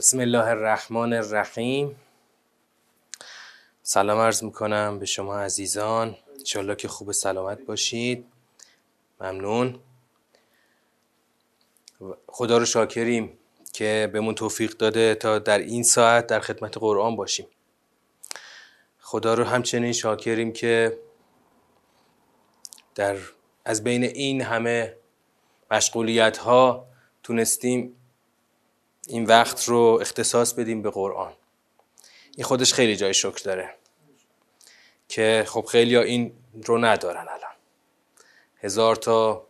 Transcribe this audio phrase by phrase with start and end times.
[0.00, 1.96] بسم الله الرحمن الرحیم.
[3.82, 6.16] سلام عرض می‌کنم به شما عزیزان.
[6.38, 8.26] انشالله که خوب سلامت باشید.
[9.20, 9.80] ممنون.
[12.26, 13.38] خدا رو شاکریم
[13.72, 17.46] که بهمون توفیق داده تا در این ساعت در خدمت قرآن باشیم.
[19.00, 20.98] خدا رو همچنین شاکریم که
[22.94, 23.16] در
[23.64, 24.96] از بین این همه
[25.70, 26.86] مشغولیت ها
[27.22, 27.96] تونستیم
[29.10, 31.32] این وقت رو اختصاص بدیم به قرآن.
[32.36, 33.74] این خودش خیلی جای شکر داره
[35.08, 36.32] که خب خیلی این
[36.64, 37.54] رو ندارن الان.
[38.60, 39.46] هزار تا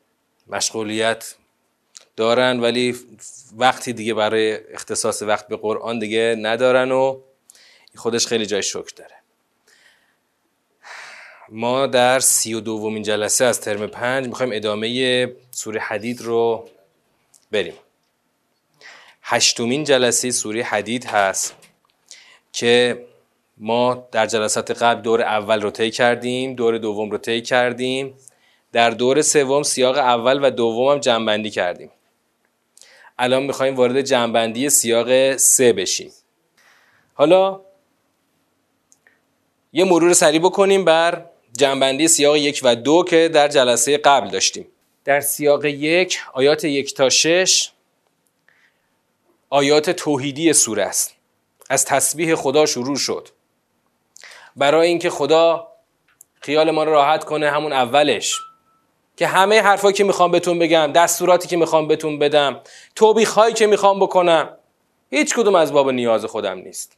[0.47, 1.35] مشغولیت
[2.17, 2.97] دارن ولی
[3.57, 7.21] وقتی دیگه برای اختصاص وقت به قرآن دیگه ندارن و
[7.97, 9.17] خودش خیلی جای شکر داره.
[11.49, 16.69] ما در سی و دومین جلسه از ترم پنج می‌خوایم ادامه سوره حدید رو
[17.51, 17.75] بریم.
[19.33, 21.55] هشتمین جلسه سوره حدید هست
[22.53, 23.05] که
[23.59, 28.15] ما در جلسات قبل دور اول رو طی کردیم دور دوم رو طی کردیم.
[28.73, 31.91] در دور سوم سیاق اول و دوم هم جنبندی کردیم.
[33.19, 36.13] الان می‌خوایم وارد جنبندی سیاق سه بشیم.
[37.15, 37.61] حالا
[39.73, 41.25] یه مرور سریع بکنیم بر
[41.59, 44.67] جنبندی سیاق یک و دو که در جلسه قبل داشتیم.
[45.05, 47.71] در سیاق یک آیات یک تا شش
[49.53, 51.15] آیات توحیدی سوره است.
[51.71, 53.29] از تسبیح خدا شروع شد.
[54.57, 55.69] برای اینکه خدا
[56.41, 58.39] خیال ما رو راحت کنه همون اولش.
[59.17, 62.61] که همه حرفایی که می‌خوام بهتون بگم دستوراتی که می‌خوام بهتون بدم
[62.95, 64.57] توبیخ هایی که می‌خوام بکنم
[65.11, 66.97] هیچ کدوم از باب نیاز خودم نیست.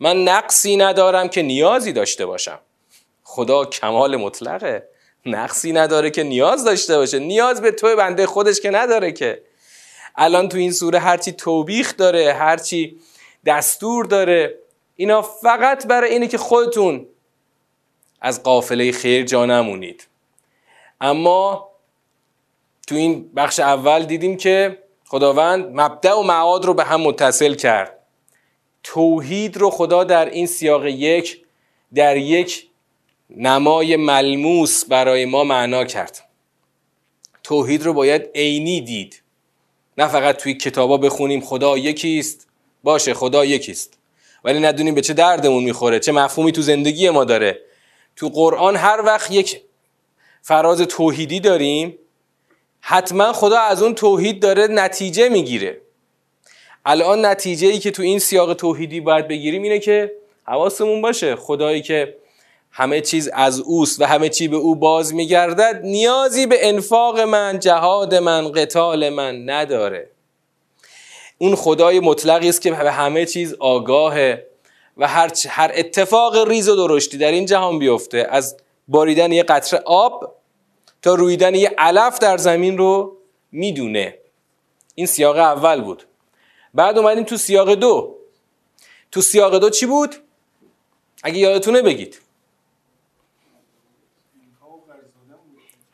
[0.00, 2.58] من نقصی ندارم که نیازی داشته باشم.
[3.24, 4.88] خدا کمال مطلقه.
[5.26, 7.18] نقصی نداره که نیاز داشته باشه.
[7.18, 9.42] نیاز به تو بنده خودش که نداره که.
[10.16, 12.98] الان تو این سوره هرچی توبیخ داره هرچی
[13.46, 14.58] دستور داره
[14.96, 17.06] اینا فقط برای اینه که خودتون
[18.20, 20.08] از قافله خیر جا نمونید.
[21.00, 21.70] اما
[22.86, 27.98] تو این بخش اول دیدیم که خداوند مبدع و معاد رو به هم متصل کرد.
[28.82, 31.44] توحید رو خدا در این سیاق یک
[31.94, 32.68] در یک
[33.30, 36.28] نمای ملموس برای ما معنا کرد.
[37.42, 39.22] توحید رو باید عینی دید.
[39.98, 42.46] نه فقط توی کتابا بخونیم خدا یکیست.
[42.82, 43.98] باشه خدا یکیست.
[44.44, 47.60] ولی ندونیم به چه دردمون می‌خوره چه مفهومی تو زندگی ما داره.
[48.16, 49.60] تو قرآن هر وقت یک
[50.42, 51.98] فراز توحیدی داریم
[52.80, 55.80] حتما خدا از اون توحید داره نتیجه می‌گیره.
[56.84, 60.12] الان نتیجه ای که تو این سیاق توحیدی باید بگیریم اینه که
[60.44, 62.16] حواسمون باشه خدایی که
[62.78, 67.58] همه چیز از اوست و همه چی به او باز میگردد نیازی به انفاق من
[67.58, 70.10] جهاد من قتال من نداره.
[71.38, 74.46] اون خدای مطلقی است که به همه چیز آگاهه
[74.96, 78.26] و هر, هر اتفاق ریز و درشتی در این جهان بیفته.
[78.30, 78.56] از
[78.88, 80.34] باریدن یه قطره آب
[81.02, 83.16] تا رویدن یه علف در زمین رو
[83.52, 84.18] می‌دونه.
[84.94, 86.02] این سیاق اول بود.
[86.74, 88.16] بعد اومدیم تو سیاق دو.
[89.10, 90.14] تو سیاق دو چی بود؟
[91.22, 92.25] اگه یادتونه بگید.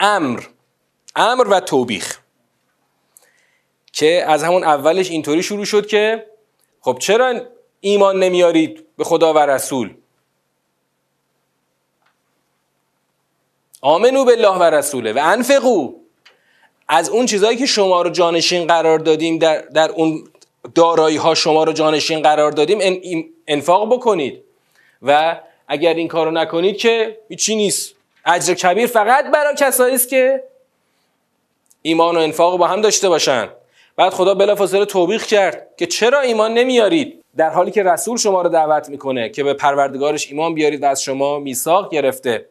[0.03, 0.43] امر
[1.17, 2.19] امر و توبیخ.
[3.93, 6.27] که از همون اولش اینطوری شروع شد که
[6.81, 7.41] خب چرا
[7.81, 9.95] ایمان نمیارید به خدا و رسول؟
[13.81, 15.95] آمنو بالله و رسوله و انفقو.
[16.89, 20.29] از اون چیزهایی که شما رو جانشین قرار دادیم در, در اون
[20.75, 22.79] دارایی ها شما رو جانشین قرار دادیم
[23.47, 24.43] انفاق بکنید.
[25.03, 27.95] و اگر این کارو نکنید که هیچی نیست.
[28.25, 30.45] اجر کبیر فقط برای کسایی است که
[31.83, 33.49] ایمان و انفاق با هم داشته باشن.
[33.97, 38.49] بعد خدا بلافاصله توبیخ کرد که چرا ایمان نمیارید؟ در حالی که رسول شما رو
[38.49, 42.47] دعوت می‌کنه که به پروردگارش ایمان بیارید و از شما میثاق گرفته.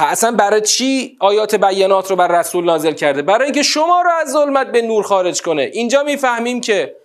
[0.00, 4.32] اصلا برای چی آیات بیانات رو بر رسول نازل کرده؟ برای اینکه شما رو از
[4.32, 5.62] ظلمت به نور خارج کنه.
[5.62, 6.96] اینجا می‌فهمیم که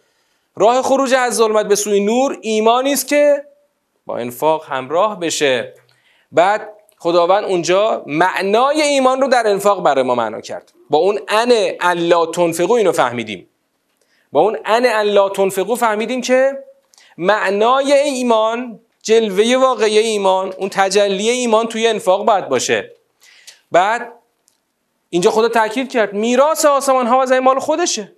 [0.56, 3.46] راه خروج از ظلمت به سوی نور ایمانی است که
[4.06, 5.74] با انفاق همراه بشه.
[6.32, 6.70] بعد
[7.04, 10.74] خداوند اونجا معنای ایمان رو در انفاق برای ما معنا کرد.
[10.90, 11.52] با اون ان
[11.82, 13.50] الا تنفقو اینو فهمیدیم.
[14.32, 16.64] با اون ان الا تنفقو فهمیدیم که
[17.18, 22.92] معنای ایمان جلوه واقعی ایمان اون تجلی ایمان توی انفاق باید باشه.
[23.72, 24.14] بعد
[25.10, 28.12] اینجا خدا تاکید کرد میراث آسمان ها و زمین مال خودشه.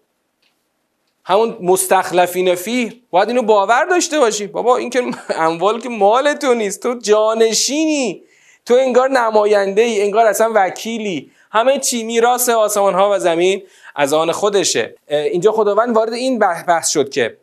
[1.23, 4.47] همون مستخلفین فی باید اینو باور داشته باشی.
[4.47, 5.03] بابا این که
[5.35, 8.25] اموال که مال تو نیست تو جانشینی.
[8.65, 11.31] تو انگار نماینده ای انگار اصلا وکیلی.
[11.51, 13.63] همه چی میراث آسمان ها و زمین
[13.95, 14.95] از آن خودشه.
[15.07, 17.37] اینجا خداوند وارد این بحث شد که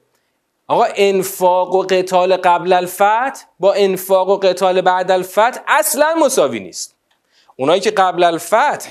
[0.68, 6.96] آقا انفاق و قتال قبل الفتح با انفاق و قتال بعد الفتح اصلا مساوی نیست.
[7.56, 8.88] اونایی که قبل الفتح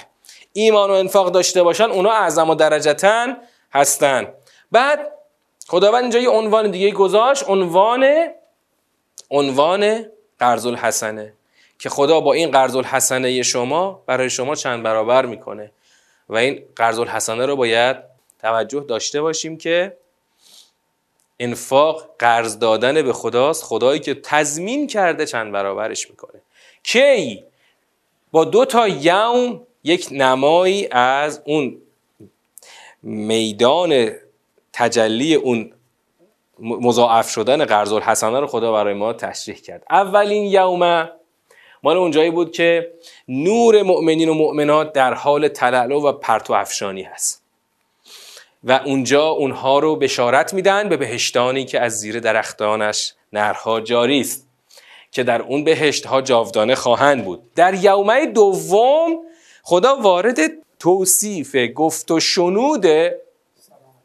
[0.53, 3.37] ایمان و انفاق داشته باشن اونا اعظم و درجتن
[3.73, 4.27] هستن.
[4.71, 5.11] بعد
[5.67, 8.27] خداوند اینجا یه عنوان دیگه گذاشت عنوان
[9.29, 10.05] عنوان
[10.39, 11.33] قرض الحسنه
[11.81, 15.71] که خدا با این قرض الحسنه شما برای شما چند برابر می‌کنه.
[16.29, 17.97] و این قرض الحسنه رو باید
[18.39, 19.97] توجه داشته باشیم که
[21.39, 26.41] انفاق قرض دادن به خداست خدایی که تضمین کرده چند برابرش می‌کنه.
[26.83, 27.43] کی؟
[28.31, 31.81] با دو تا یوم یک نمایی از اون
[33.03, 34.11] میدان
[34.73, 35.73] تجلی اون
[36.59, 39.83] مضاعف شدن قرض الحسنه رو خدا برای ما تشریح کرد.
[39.89, 41.09] اولین یوم
[41.83, 42.91] مال اونجایی بود که
[43.27, 47.41] نور مؤمنین و مؤمنات در حال تلالو و پرتو افشانی هست.
[48.63, 54.47] و اونجا اونها رو بشارت میدن به بهشتانی که از زیر درختانش نرها جاری است
[55.11, 57.53] که در اون بهشت ها جاودانه خواهند بود.
[57.55, 59.17] در یومه دوم
[59.63, 60.37] خدا وارد
[60.79, 62.85] توصیف گفت و شنود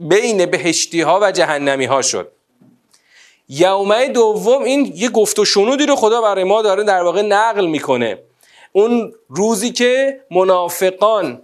[0.01, 2.33] بین بهشتی ها و جهنمی ها شد.
[3.49, 7.67] یومه دوم این یه گفت و شنودی رو خدا برای ما داره در واقع نقل
[7.67, 8.19] می‌کنه.
[8.73, 11.43] اون روزی که منافقان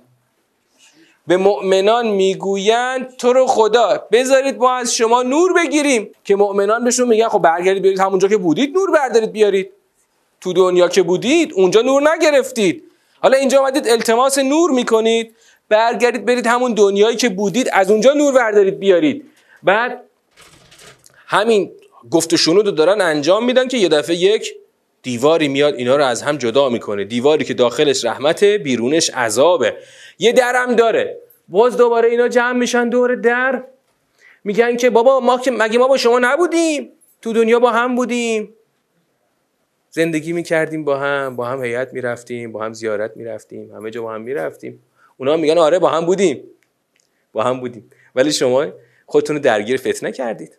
[1.26, 6.10] به مؤمنان می‌گویند تو رو خدا بذارید ما از شما نور بگیریم.
[6.24, 9.70] که مؤمنان بهشون میگن خب برگردید بیارید همونجا که بودید نور بردارید بیارید.
[10.40, 12.84] تو دنیا که بودید اونجا نور نگرفتید.
[13.20, 15.34] حالا اینجا آمدید التماس نور می‌کنید.
[15.68, 19.30] برگردید برید همون دنیایی که بودید از اونجا نور بردارید بیارید.
[19.62, 20.04] بعد
[21.26, 21.70] همین
[22.10, 24.54] گفت و شنود دارن انجام میدن که یه دفعه یک
[25.02, 27.04] دیواری میاد اینا رو از هم جدا می‌کنه.
[27.04, 29.76] دیواری که داخلش رحمت بیرونش عذابه.
[30.18, 31.18] یه درم داره.
[31.48, 33.64] باز دوباره اینا جمع میشن دور در.
[34.44, 38.54] میگن که بابا ما که مگه ما با شما نبودیم؟ تو دنیا با هم بودیم.
[39.90, 44.14] زندگی می‌کردیم با هم با هم هیئت می‌رفتیم با هم زیارت می‌رفتیم همه جا با
[44.14, 44.82] هم می‌رفتیم.
[45.16, 46.44] اونا میگن آره با هم بودیم.
[47.32, 47.90] با هم بودیم.
[48.14, 48.66] ولی شما
[49.06, 50.58] خودتون رو درگیر فتنه کردید.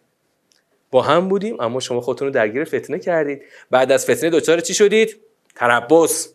[0.94, 3.42] با هم بودیم اما شما خودتون رو درگیر فتنه کردید.
[3.72, 5.18] بعد از فتنه دچار چی شدید؟
[5.56, 6.30] تربص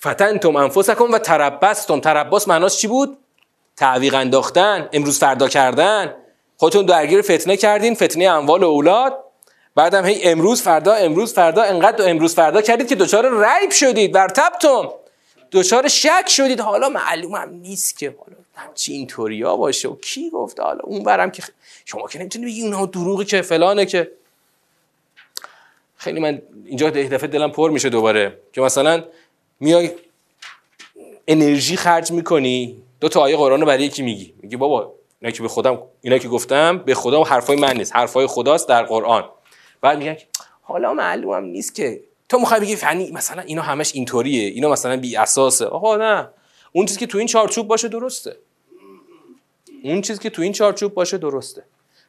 [0.00, 2.00] فتنتم انفسکم و تربستم.
[2.00, 3.18] تربص معناش چی بود؟
[3.76, 6.14] تعویق انداختن امروز فردا کردن.
[6.56, 9.24] خودتون درگیر فتنه کردین فتنه اموال و اولاد.
[9.74, 14.88] بعدم هی امروز فردا امروز فردا انقدر امروز فردا کردید که دچار ریب شدید ورتبتم
[15.52, 16.60] دچار شک شدید.
[16.60, 19.88] حالا معلوم هم نیست که حالا همچی اینطوریا باشه.
[19.88, 21.42] و کی گفته؟ حالا اون برم که
[21.84, 24.10] شما که نمی‌تونی بگی اونها دروغی که فلانه که.
[25.96, 29.04] خیلی من اینجا دفعه دلم پر میشه دوباره که مثلا
[29.60, 29.90] میای
[31.28, 34.34] انرژی خرج می‌کنی دو تا آیه قرآن رو برای یکی میگی.
[34.42, 38.26] میگی بابا اینا که به خودم اینا که گفتم به خدا حرفای من نیست حرفای
[38.26, 39.24] خداست در قرآن.
[39.80, 40.16] بعد میگن
[40.62, 42.00] حالا معلومم نیست که.
[42.28, 45.66] تو می‌خوای بگی فنی مثلا اینا همش اینطوریه اینا مثلا بی اساسه.
[45.66, 46.28] آقا نه.
[46.72, 48.36] اون چیزی که تو این چارچوب باشه درسته.
[49.82, 51.64] اون چیزی که تو این چارچوب باشه درسته.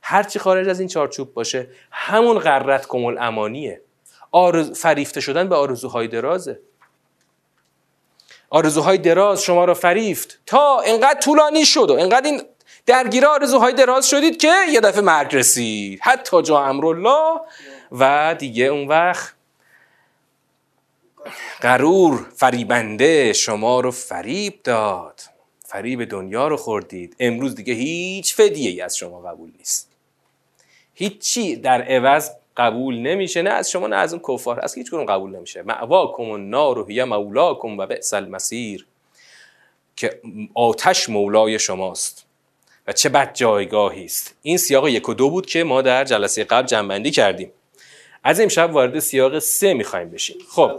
[0.07, 3.81] هر چی خارج از این چارچوب باشه همون قررت کمل امانیه
[4.31, 4.71] آرز...
[4.71, 6.59] فریفته شدن به آرزوهای درازه.
[8.49, 10.39] آرزوهای دراز شما رو فریفت.
[10.45, 12.41] تا انقدر طولانی شد و انقدر این
[12.85, 15.99] درگیر آرزوهای دراز شدید که یه دفعه مرگ رسید.
[16.01, 17.39] حتی جا امرالله
[17.91, 19.33] و دیگه اون وقت
[21.61, 25.21] قرور فریبنده شما رو فریب داد.
[25.65, 27.15] فریب دنیا رو خوردید.
[27.19, 29.94] امروز دیگه هیچ فدیه ای از شما قبول نیست.
[30.95, 33.41] هیچی در عوض قبول نمیشه.
[33.41, 34.59] نه از شما نه از اون کفار.
[34.59, 35.61] از هیچ قبول نمیشه.
[35.61, 38.85] معواکم النار و هی مولاکم و بئس المسیر
[39.95, 40.19] که
[40.53, 42.25] آتش مولای شماست.
[42.87, 44.35] و چه بد جایگاهی است.
[44.41, 47.51] این سیاق یک و دو بود که ما در جلسه قبل جنبندی کردیم.
[48.23, 50.37] از امشب وارد سیاق سه می‌خوایم بشیم.
[50.51, 50.71] خب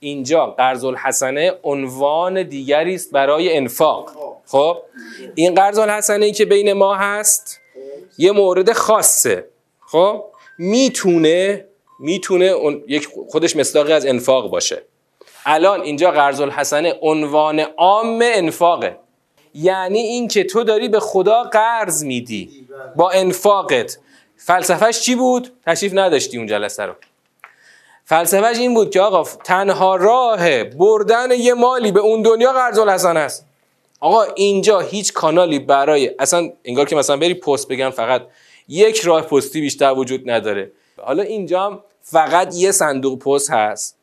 [0.00, 4.10] اینجا قرض الحسنه عنوان دیگری است برای انفاق.
[4.46, 4.78] خب
[5.34, 7.60] این قرض الحسنه ای که بین ما هست
[8.18, 9.44] یه مورد خاصه.
[9.86, 10.24] خب؟
[10.58, 11.64] می‌تونه
[12.00, 12.54] می‌تونه
[12.88, 14.82] یک خودش مصداقی از انفاق باشه.
[15.46, 18.98] الان اینجا قرض الحسنه عنوان عام انفاقه.
[19.54, 22.66] یعنی اینکه تو داری به خدا قرض میدی.
[22.96, 23.98] با انفاقت.
[24.36, 26.94] فلسفهش چی بود؟ تشریف نداشتی اون جلسه رو.
[28.04, 33.16] فلسفهش این بود که آقا تنها راه بردن یه مالی به اون دنیا قرض الحسن
[33.16, 33.46] است.
[34.00, 38.22] آقا اینجا هیچ کانالی برای اصلا انگار که مثلا بری پست بگم فقط
[38.68, 40.72] یک راه پستی بیشتر وجود نداره.
[41.02, 43.98] حالا اینجا هم فقط یه صندوق پست هست.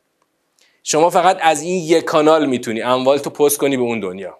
[0.82, 4.38] شما فقط از این یک کانال می‌تونی اموال تو پست کنی به اون دنیا.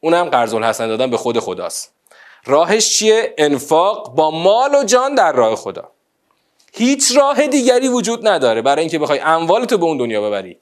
[0.00, 1.92] اونم قرض الحسن دادن به خود خداست.
[2.46, 5.90] راهش چیه؟ انفاق با مال و جان در راه خدا.
[6.72, 10.58] هیچ راه دیگری وجود نداره برای اینکه بخوای اموالتو به اون دنیا ببری.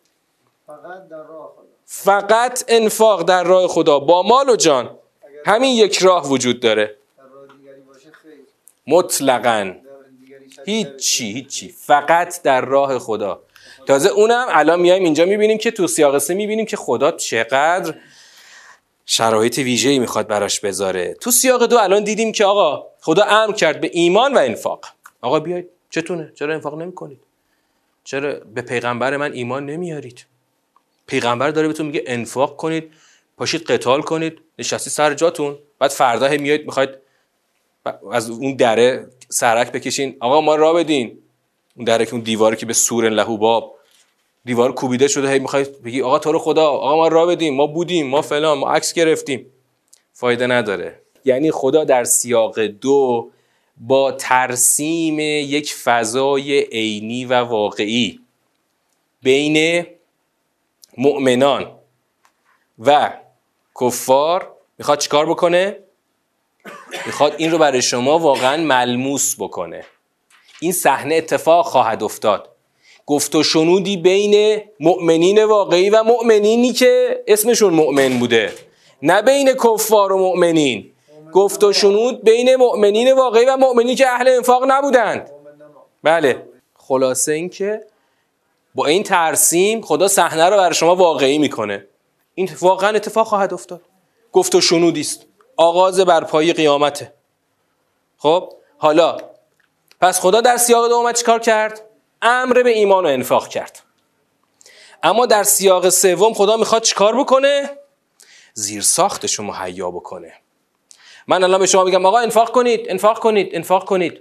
[0.66, 1.64] فقط در راه خدا.
[1.84, 4.98] فقط انفاق در راه خدا با مال و جان.
[5.46, 8.38] همین یک راه وجود داره در راه دیگری باشه خیر
[8.86, 9.74] مطلقاً.
[10.66, 11.68] هیچی هیچی.
[11.68, 13.42] فقط در راه خدا.
[13.86, 17.94] تازه اونم الان میایم اینجا می‌بینیم که تو سیاق سه می‌بینیم که خدا چقدر
[19.06, 21.14] شرایط ویژه‌ای می‌خواد براش بذاره.
[21.20, 24.86] تو سیاق دو الان دیدیم که آقا خدا امر کرد به ایمان و انفاق.
[25.20, 27.20] آقا بیاید چتونه؟ چرا انفاق نمی‌کنید؟
[28.04, 30.26] چرا به پیغمبر من ایمان نمیارید؟
[31.06, 32.92] پیغمبر داره بهتون میگه انفاق کنید
[33.36, 37.03] پاشید قتال کنید نشستی سر جاتون بعد فردا هی میایید می‌خواید
[38.12, 40.16] از اون دره سرک بکشین.
[40.20, 41.18] آقا ما را بدین.
[41.76, 43.74] اون دره که اون دیواری که به سور لهو باب
[44.44, 47.66] دیوار کوبیده شده هی می‌خوای بگی آقا تو رو خدا آقا ما را بدیم ما
[47.66, 49.46] بودیم ما فلان ما عکس گرفتیم.
[50.12, 51.00] فایده نداره.
[51.24, 53.30] یعنی خدا در سیاق دو
[53.76, 58.20] با ترسیم یک فضای عینی و واقعی
[59.22, 59.86] بین
[60.98, 61.70] مؤمنان
[62.78, 63.12] و
[63.80, 65.78] کفار می‌خواد چیکار بکنه؟
[67.06, 69.84] می‌خواد این رو برای شما واقعا ملموس بکنه.
[70.60, 72.48] این صحنه اتفاق خواهد افتاد.
[73.06, 78.52] گفت و شنودی بین مؤمنین واقعی و مؤمنینی که اسمشون مؤمن بوده.
[79.02, 80.90] نه بین کفار و مؤمنین.
[81.32, 85.30] گفت و شنود بین مؤمنین واقعی و مؤمنینی که اهل انفاق نبودند.
[86.02, 86.48] بله.
[86.74, 87.80] خلاصه این که
[88.74, 91.86] با این ترسیم خدا صحنه رو برای شما واقعی می‌کنه.
[92.34, 93.80] این واقعا اتفاق خواهد افتاد.
[94.32, 95.26] گفت و شنودی است
[95.56, 97.12] آغاز برپایی قیامته.
[98.18, 99.16] خب حالا
[100.00, 101.80] پس خدا در سیاق دوم چیکار کرد؟
[102.22, 103.82] امر به ایمان و انفاق کرد.
[105.02, 107.78] اما در سیاق سوم خدا می‌خواد چیکار بکنه؟
[108.54, 110.32] زیر ساختش رو مهیا بکنه.
[111.26, 114.20] من الان به شما میگم آقا انفاق کنید انفاق کنید انفاق کنید.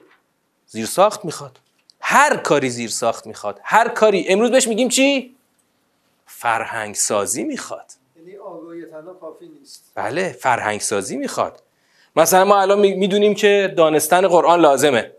[0.68, 1.60] زیر ساخت می‌خواد.
[2.02, 3.60] هر کاری زیر ساخت می‌خواد.
[3.64, 4.28] هر کاری.
[4.28, 5.36] امروز بهش میگیم چی؟
[6.26, 7.92] فرهنگ سازی می‌خواد.
[8.28, 8.38] یعنی
[9.96, 11.64] بله فرهنگ سازی می‌خواد.
[12.16, 15.12] مثلا ما الان می- می‌دونیم که دانستن قرآن لازمه.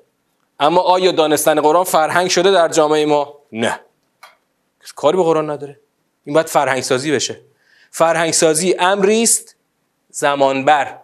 [0.61, 3.81] اما آیا دانستن قرآن فرهنگ شده در جامعه ما؟ نه.
[4.97, 5.81] کاری به قرآن نداره.
[6.25, 7.41] این باید فرهنگ سازی بشه.
[7.91, 9.57] فرهنگ سازی امری است
[10.11, 10.99] زمان بر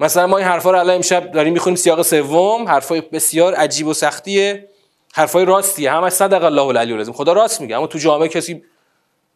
[0.00, 2.68] مثلا ما این حرفا رو الان امشب داریم می‌خونیم سیاق سوم.
[2.68, 4.68] حرفای بسیار عجیب و سختیه.
[5.14, 5.92] حرفای راستیه.
[5.92, 7.14] همش صدق الله العلی العظیم.
[7.14, 8.64] خدا راست میگه اما تو جامعه کسی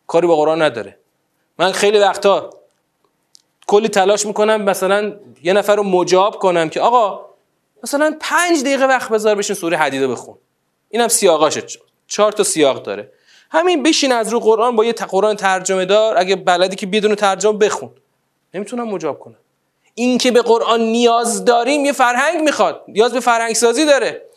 [0.09, 0.99] کاری به قرآن نداره.
[1.59, 2.51] من خیلی وقتا
[3.67, 5.13] کلی تلاش می‌کنم مثلا
[5.43, 7.29] یه نفر رو مجاب کنم که آقا
[7.83, 10.39] مثلا پنج دقیقه وقت بذار بشین سوره حدیده بخون.
[10.89, 11.63] اینم سیاقاشه.
[12.07, 13.13] چهار تا سیاق داره.
[13.51, 17.59] همین بشین از رو قرآن با یه قرآن ترجمه دار اگه بلدی که بدون ترجمه
[17.59, 17.91] بخون.
[18.55, 19.37] نمی‌تونم مجاب کنم.
[19.95, 22.85] این که به قرآن نیاز داریم یه فرهنگ می‌خواد.
[22.89, 24.28] نیاز به فرهنگ سازی داره.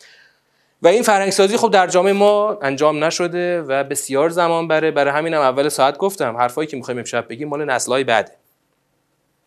[0.82, 4.90] و این فرهنگ سازی خب در جامعه ما انجام نشده و بسیار زمان بره.
[4.90, 8.32] برای همینم اول ساعت گفتم حرفایی که می‌خوایم امشب بگیم مال نسل‌های بعده.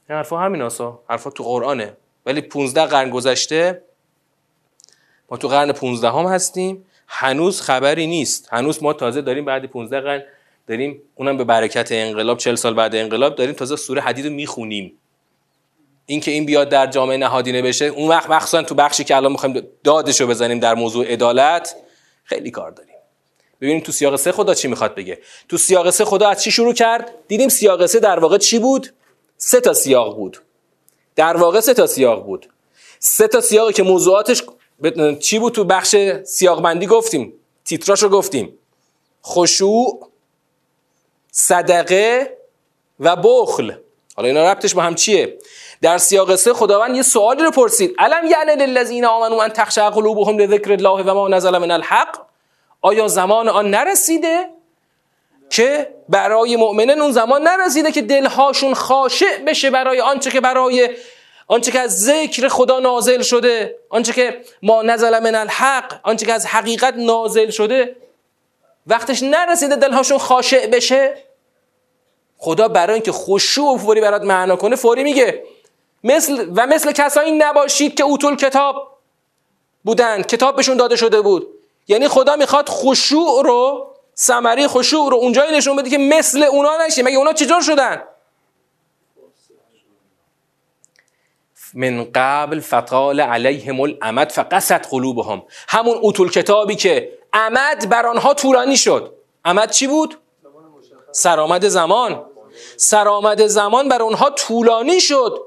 [0.10, 1.00] این حرفا همین آسا.
[1.10, 1.98] حرفا تو قرآنه.
[2.26, 3.82] ولی 15 قرن گذشته
[5.32, 6.86] ما تو قرن 15 هم هستیم.
[7.08, 8.50] هنوز خبری نیست.
[8.52, 10.24] هنوز ما تازه داریم بعد 15 قرن
[10.68, 14.94] داریم اونم به برکت انقلاب 40 سال بعد انقلاب داریم تازه سوره حدید رو می‌خونیم.
[16.06, 19.68] اینکه این بیاد در جامعه نهادینه بشه اون وقت مخصوصا تو بخشی که الان می‌خوایم
[19.84, 21.76] دادش رو بزنیم در موضوع عدالت
[22.24, 22.96] خیلی کار داریم.
[23.62, 25.20] ببینیم تو سیاق سه خدا چی می‌خواد بگه.
[25.50, 28.94] تو سیاق سه خدا از چی شروع کرد؟ دیدیم سیاق سه در واقع چی بود؟
[29.38, 30.42] سه تا سیاق بود.
[31.16, 32.50] در واقع سه تا سیاق بود.
[33.00, 34.44] سه تا سیاقی که موضوعاتش
[35.20, 35.96] چی بود تو بخش
[36.26, 37.34] سیاق بندی گفتیم.
[37.66, 38.58] تیتراش رو گفتیم.
[39.26, 40.10] خشوع
[41.32, 42.38] صدقه
[43.00, 43.74] و بخل.
[44.16, 45.38] حالا اینا ربطش با هم چیه؟
[45.82, 47.96] در سیاق سه خداوند یه سوالی رو پرسید.
[48.00, 52.18] الم یعن للذین آمنوا ان تخشع قلوبهم لذکر الله و ما نزل من الحق؟
[52.82, 54.50] آیا زمان آن نرسیده
[55.50, 60.90] که برای مؤمنین اون زمان نرسیده که دلهاشون خاشع بشه برای آنچه که برای
[61.48, 66.34] آنچه که از ذکر خدا نازل شده آنچه که ما نزل من الحق آنچه که
[66.34, 67.96] از حقیقت نازل شده
[68.88, 71.14] وقتش نرسیده دلهاشون خاشع بشه؟
[72.46, 75.44] خدا برای اینکه خشوع و فوری برات معنا کنه فوری میگه
[76.04, 78.98] مثل و مثل کسایی نباشید که اوتول کتاب
[79.84, 81.48] بودند کتاب بهشون داده شده بود.
[81.88, 83.88] یعنی خدا می‌خواد خشوع رو
[84.18, 88.04] ثمره خشوع رو اونجایی نشون بده که مثل اونا نشه مگه اونا چجور شدن؟
[91.74, 95.44] من قبل فطال علیهم الامد فقست قلوبهم.
[95.68, 99.14] همون اوتول کتابی که امد بر آنها طولانی شد.
[99.46, 100.18] امد چی بود؟
[101.12, 102.35] سرآمد زمان.
[102.78, 105.42] سرآمد زمان بر اونها طولانی شد.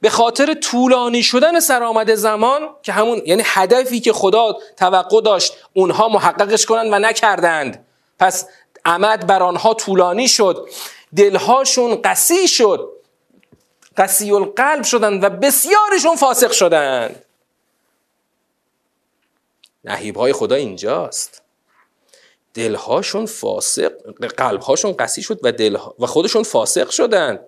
[0.00, 6.08] به خاطر طولانی شدن سرآمد زمان که همون یعنی هدفی که خدا توقع داشت اونها
[6.08, 7.86] محققش کنند و نکردند.
[8.18, 8.48] پس
[8.84, 10.68] عمد بر آنها طولانی شد.
[11.16, 12.88] دلهاشون قسی شد.
[13.96, 17.24] قسی القلب شدند و بسیارشون فاسق شدند.
[19.84, 21.41] نهیب های خدا اینجاست.
[22.54, 23.92] دلهاشون فاسق
[24.38, 27.40] قلبهاشون قسی شد و, دل و خودشون فاسق شدند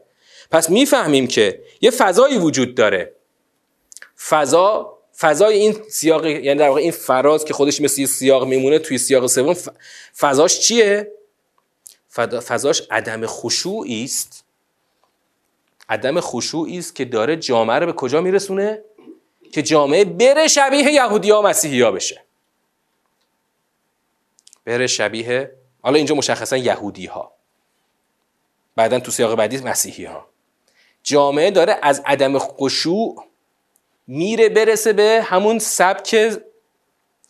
[0.51, 3.13] پس می‌فهمیم که یه فضایی وجود داره.
[4.29, 8.79] فضا فضای این سیاق یعنی در واقع این فراز که خودش مثل یه سیاق میمونه
[8.79, 9.57] توی سیاق سوم
[10.19, 11.13] فضاش چیه؟
[12.41, 14.45] فضاش عدم خشوعی است.
[15.89, 18.85] عدم خشوعی است که داره جامعه رو به کجا میرسونه؟
[19.53, 21.43] که جامعه بره شبیه یهودی ها
[21.93, 22.25] بشه.
[24.65, 25.53] بره شبیه
[25.83, 27.33] حالا اینجا مشخصا یهودی ها
[28.77, 30.27] بعدا تو سیاق بعدی مسیحی ها
[31.03, 33.25] جامعه داره از عدم خشوع
[34.07, 36.39] میره برسه به همون سبک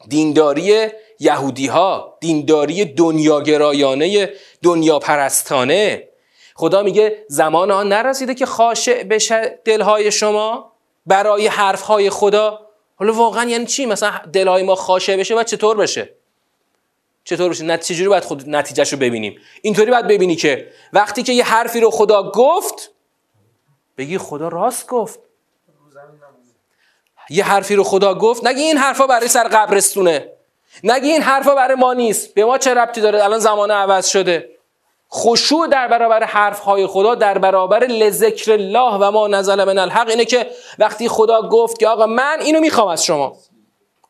[0.09, 0.89] دینداری
[1.21, 6.09] یهودی ها دینداری دنیاگرایانه دنیا پرستانه
[6.55, 10.73] خدا میگه زمان آن نرسیده که خاشع بشه دلهای شما
[11.07, 12.61] برای حرفهای خدا.
[12.97, 16.15] حالا واقعا یعنی چی؟ مثلا دلهای ما خاشع بشه و چطور بشه؟
[17.25, 21.45] چطور بشه چجوری باید خود نتیجهش رو ببینیم؟ اینطوری باید ببینی که وقتی که یه
[21.45, 22.91] حرفی رو خدا گفت
[23.99, 25.21] بگی خدا راست گفت.
[27.31, 30.33] یه حرفی رو خدا گفت نگی این حرفا برای سر قبرستونه.
[30.85, 32.35] نگی این حرفا برای ما نیست.
[32.35, 34.51] به ما چه ربطی داره؟ الان زمان عوض شده.
[35.13, 40.25] خشوع در برابر حرفهای خدا در برابر لذکر الله و ما نزل من الحق اینه
[40.25, 43.37] که وقتی خدا گفت که آقا من اینو می‌خوام از شما.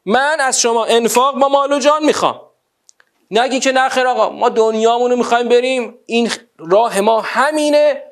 [0.07, 2.41] من از شما انفاق با مال و جان می‌خوام.
[3.35, 5.95] نگی که نخیر آقا ما دنیامون رو می‌خوایم بریم.
[6.07, 8.03] این راه ما همینه.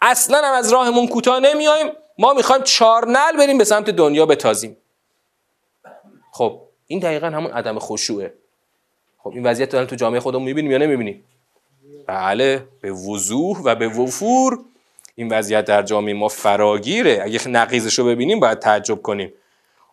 [0.00, 1.86] اصلا هم از راهمون کوتاه نمیایم.
[2.18, 4.76] ما می‌خوایم چارنل بریم به سمت دنیا بتازیم.
[6.32, 8.34] خب این دقیقا همون عدم خشوعه.
[9.18, 11.24] خب این وضعیت دارن تو جامعه خودمون می‌بینیم یا نمی‌بینیم؟
[12.06, 14.58] بله به وضوح و به وفور
[15.14, 17.20] این وضعیت در جامعه ما فراگیره.
[17.24, 19.32] اگه نقیزش رو ببینیم باید تعجب کنیم.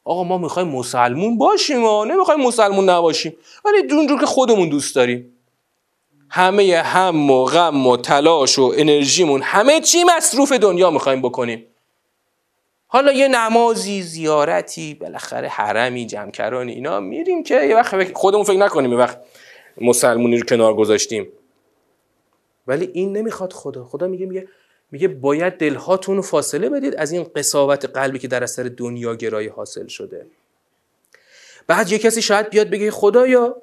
[0.07, 3.37] آقا ما می‌خوایم مسلمون باشیم و نمی‌خوایم مسلمون نباشیم.
[3.65, 5.33] ولی اونجور که خودمون دوست داریم.
[6.29, 11.65] همه هم و غم و تلاش و انرژیمون همه چی مصروف دنیا می‌خوایم بکنیم.
[12.87, 18.91] حالا یه نمازی زیارتی بالاخره حرمی جمکرانی اینا میریم که یه وقت خودمون فکر نکنیم
[18.91, 19.19] یه وقت
[19.81, 21.27] مسلمونی رو کنار گذاشتیم.
[22.67, 23.85] ولی این نمی‌خواد خدا.
[23.85, 24.47] خدا میگه میگه
[24.91, 29.47] میگه باید دلهاتون رو فاصله بدید از این قصاوت قلبی که در اثر دنیا گرایی
[29.47, 30.25] حاصل شده.
[31.67, 33.61] بعد یه کسی شاید بیاد بگه خدایا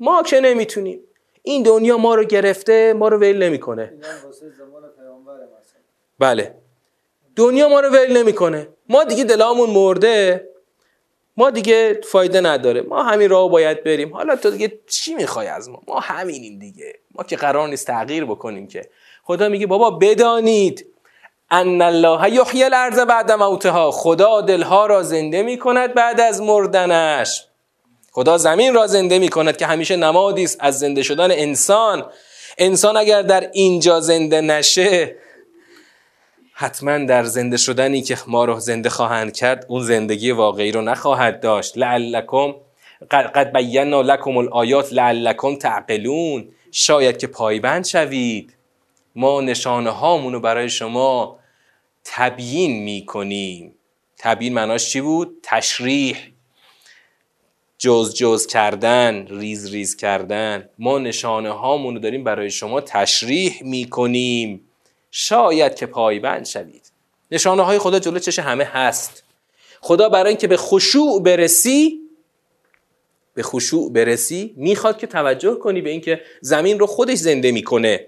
[0.00, 1.00] ما که نمی‌تونیم.
[1.42, 3.92] این دنیا ما رو گرفته ما رو ول نمی‌کنه.
[6.18, 6.54] بله.
[7.36, 8.68] دنیا ما رو ول نمی‌کنه.
[8.88, 10.48] ما دیگه دلامون مرده.
[11.36, 12.80] ما دیگه فایده نداره.
[12.80, 14.14] ما همین راه باید بریم.
[14.14, 16.98] حالا تو دیگه چی می‌خوای از ما؟ ما همینیم دیگه.
[17.14, 18.88] ما که قرار نیست تغییر بکنیم که.
[19.28, 20.86] خدا میگه بابا بدانید.
[21.50, 23.90] ان الله یحیی الارض بعد موتها.
[23.90, 27.46] خدا دلها را زنده می‌کند بعد از مردنش.
[28.12, 32.06] خدا زمین را زنده می‌کند که همیشه نمادی است از زنده شدن انسان.
[32.58, 35.16] انسان اگر در اینجا زنده نشه
[36.52, 41.40] حتما در زنده شدنی که ما رو زنده خواهند کرد اون زندگی واقعی رو نخواهد
[41.40, 41.78] داشت.
[41.78, 42.54] لعلکم
[43.10, 46.48] قد بینا لکم الآیات لعلکم تعقلون.
[46.72, 48.57] شاید که پایبند شوید.
[49.18, 51.38] ما نشانه هامون رو برای شما
[52.04, 53.74] تبیین می‌کنیم.
[54.18, 56.16] تبیین معناش چی بود؟ تشریح.
[57.78, 60.68] جز جز کردن ریز ریز کردن.
[60.78, 64.68] ما نشانه هامون رو داریم برای شما تشریح می‌کنیم.
[65.10, 66.92] شاید که پایبند شوید.
[67.30, 69.22] نشانه های خدا جلو چش همه هست.
[69.80, 72.00] خدا برای اینکه به خشوع برسی
[73.34, 78.06] به خشوع برسی می‌خواد که توجه کنی به اینکه زمین رو خودش زنده می‌کنه.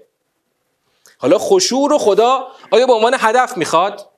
[1.21, 4.09] حالا خشوع رو خدا آیا به عنوان هدف می‌خواد؟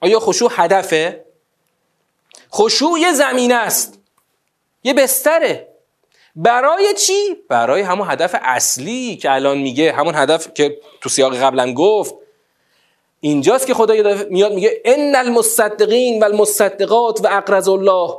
[0.00, 1.24] آیا خشوع هدفه؟
[2.54, 3.98] خشوع یه زمین است.
[4.84, 5.68] یه بستره.
[6.36, 11.72] برای چی؟ برای همون هدف اصلی که الان میگه همون هدف که تو سیاق قبلا
[11.72, 12.14] گفت.
[13.20, 13.94] اینجاست که خدا
[14.30, 18.14] میاد میگه ان المصدقین و المصدقات و اقرض الله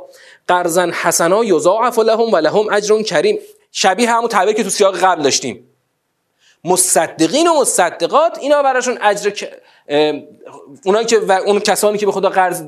[0.48, 3.38] قرضا حسنا یضاعف لهم و لهم اجر کریم.
[3.72, 5.73] شبیه همون تعبیر که تو سیاق قبل داشتیم.
[6.64, 9.30] مصدقین و مصدقات اینا براشون اجر
[10.84, 12.62] اونایی که و اون کسانی که به خدا قرض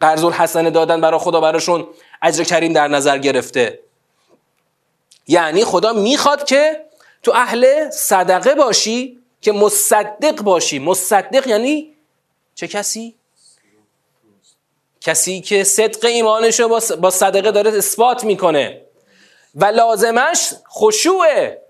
[0.00, 1.86] قرض الحسنه دادن برای خدا براشون
[2.22, 3.80] اجر کریم در نظر گرفته.
[5.28, 6.84] یعنی خدا می‌خواد که
[7.22, 10.78] تو اهل صدقه باشی که مصدق باشی.
[10.78, 11.94] مصدق یعنی
[12.54, 13.14] چه کسی؟
[15.00, 18.80] کسی که صدق ایمانش رو با صدقه داره اثبات می‌کنه.
[19.54, 21.63] و لازمش خشوعه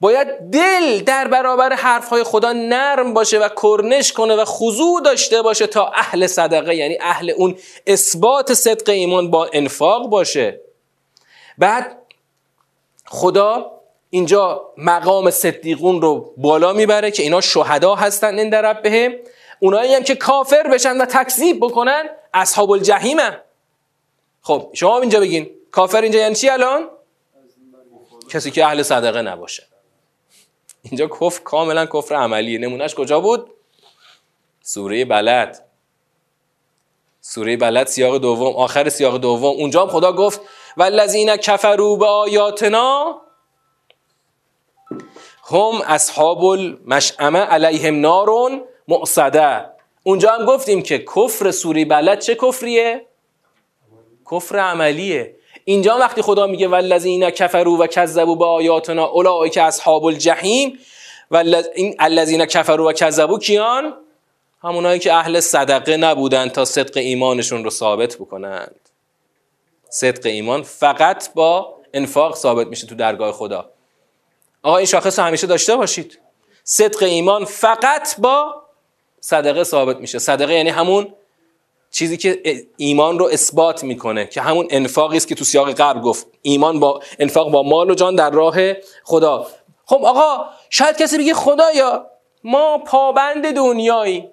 [0.00, 5.66] باید دل در برابر حرفهای خدا نرم باشه و کرنش کنه و خضوع داشته باشه
[5.66, 10.60] تا اهل صدقه یعنی اهل اون اثبات صدق ایمان با انفاق باشه.
[11.58, 11.96] بعد
[13.06, 19.12] خدا اینجا مقام صدیقون رو بالا می‌بره که اینا شهدا هستن این در ربهم.
[19.60, 23.18] اونایی هم که کافر بشن و تکذیب بکنن اصحاب الجحیم
[24.42, 25.50] خب شما اینجا بگین.
[25.70, 26.88] کافر اینجا یعنی چی الان؟
[28.30, 29.69] کسی که اهل صدقه نباشه.
[30.82, 32.58] اینجا کفر کاملا کفر عملیه.
[32.58, 33.50] نمونهش کجا بود؟
[34.62, 35.66] سوره بلد.
[37.20, 39.44] سوره بلد سیاق دوم آخر سیاق دوم.
[39.44, 40.40] اونجا هم خدا گفت
[40.76, 43.20] والذین کفروا به آیاتنا
[45.50, 49.70] هم اصحاب المشعمه علیهم نارون مؤصده
[50.02, 53.06] اونجا هم گفتیم که کفر سوری بلد چه کفریه؟
[54.30, 55.36] کفر عملیه.
[55.64, 60.78] اینجا وقتی خدا میگه والذین کفروا و کذبوا به آیاتنا اولئک اصحاب الجحیم
[61.30, 61.44] و
[61.74, 63.94] این الذین کفروا و کذبوا کیان؟
[64.62, 68.88] همونایی که اهل صدقه نبودن تا صدق ایمانشون رو ثابت بکنند.
[69.90, 73.70] صدق ایمان فقط با انفاق ثابت میشه تو درگاه خدا.
[74.62, 76.18] آقا این شاخص رو همیشه داشته باشید.
[76.64, 78.62] صدق ایمان فقط با
[79.20, 80.18] صدقه ثابت میشه.
[80.18, 81.14] صدقه یعنی همون
[81.90, 82.40] چیزی که
[82.76, 86.26] ایمان رو اثبات می‌کنه که همون انفاقی است که تو سیاق قبل گفت.
[86.42, 88.56] ایمان با انفاق با مال و جان در راه
[89.04, 89.46] خدا.
[89.86, 92.06] خب آقا شاید کسی بگه خدایا
[92.44, 94.28] ما پابند دنیایی.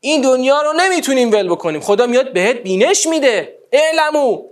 [0.00, 1.80] این دنیا رو نمی‌تونیم ول بکنیم.
[1.80, 3.58] خدا میاد بهت بینش میده.
[3.72, 4.42] اعلمو.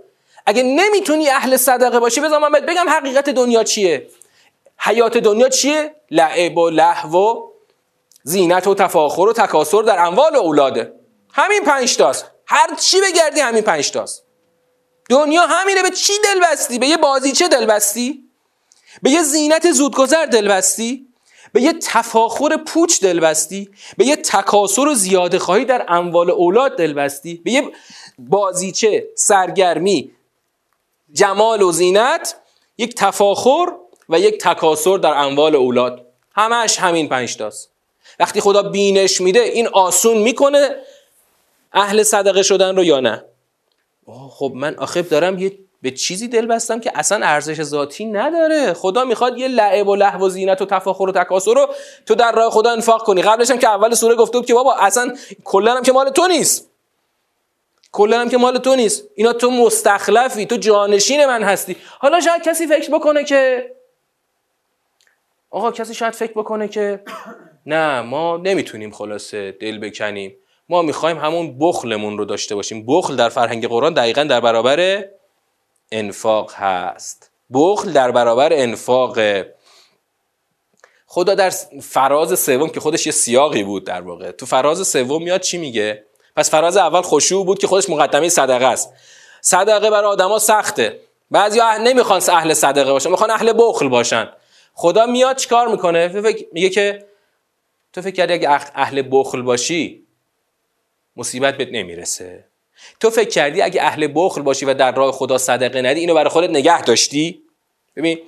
[0.45, 4.07] اگه نمی‌تونی اهل صدقه باشی بذار من بهت بگم حقیقت دنیا چیه.
[4.79, 7.41] حیات دنیا چیه؟ لعب و لهو و
[8.23, 10.93] زینت و تفاخر و تکاسر در اموال و اولاده.
[11.33, 12.32] همین پنج تاست.
[12.53, 14.23] هر چی بگردی همین پنج تاست.
[15.09, 18.23] دنیا همینه به چی دل بستی؟ به یه بازیچه دل بستی؟
[19.01, 21.07] به یه زینت زودگذر دل بستی؟
[21.53, 26.77] به یه تفاخر پوچ دل بستی؟ به یه تکاسر و زیاده خواهی در اموال اولاد
[26.77, 27.71] دل بستی؟ به یه
[28.19, 30.11] بازیچه سرگرمی
[31.11, 32.35] جمال و زینت
[32.77, 33.65] یک تفاخر
[34.09, 36.05] و یک تکاسر در اموال اولاد.
[36.35, 37.69] همش همین پنج تاست.
[38.19, 40.75] وقتی خدا بینش میده این آسون می‌کنه
[41.73, 43.25] اهل صدقه شدن رو یا نه؟
[44.29, 48.73] خب من آخه دارم یه به چیزی دل بستم که اصلا ارزش ذاتی نداره.
[48.73, 51.73] خدا می‌خواد یه لعب و لحو و زینت و تفاخر و تکاسر رو
[52.05, 53.21] تو در راه خدا انفاق کنی.
[53.21, 56.27] قبلش هم که اول سوره گفته بود که بابا اصلا کلا هم که مال تو
[56.27, 56.69] نیست.
[57.91, 59.07] کلا هم که مال تو نیست.
[59.15, 61.75] اینا تو مستخلفی تو جانشین من هستی.
[61.99, 63.71] حالا شاید کسی فکر بکنه که
[65.49, 67.03] آقا کسی شاید فکر بکنه که
[67.65, 70.35] نه ما نمی‌تونیم خلاصه دل بکنیم.
[70.69, 72.85] ما می‌خوایم همون بخلمون رو داشته باشیم.
[72.85, 75.05] بخل در فرهنگ قرآن دقیقا در برابر
[75.91, 77.31] انفاق هست.
[77.53, 79.19] بخل در برابر انفاق.
[81.07, 81.49] خدا در
[81.81, 84.31] فراز سوم که خودش یه سیاقی بود در واقع.
[84.31, 88.65] تو فراز سوم میاد چی میگه؟ پس فراز اول خشوع بود که خودش مقدمه صدقه
[88.65, 88.93] است.
[89.41, 90.99] صدقه برای آدما سخته.
[91.31, 94.29] بعضی اهل نمی‌خوان اهل صدقه باشن می‌خوان اهل بخل باشن.
[94.73, 96.07] خدا میاد چیکار می‌کنه؟
[96.51, 97.05] میگه که
[97.93, 100.02] تو فکر کردی اگه اهل بخل باشی
[101.15, 102.45] مصیبت بهت نمی‌رسه.
[102.99, 106.29] تو فکر کردی اگه اهل بخل باشی و در راه خدا صدقه ندی اینو برای
[106.29, 107.43] خودت نگه داشتی؟
[107.95, 108.19] ببین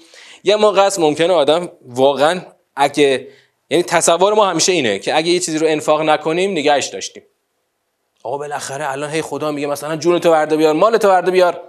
[0.43, 2.41] یه موقع است ممکنه آدم واقعا
[2.75, 3.27] اگه
[3.69, 7.23] یعنی تصور ما همیشه اینه که اگه یه چیزی رو انفاق نکنیم نگهش داشتیم.
[8.23, 11.61] آقا بالاخره الان هی خدا میگه مثلا جون تو ورده بیار مال تو ورده بیار.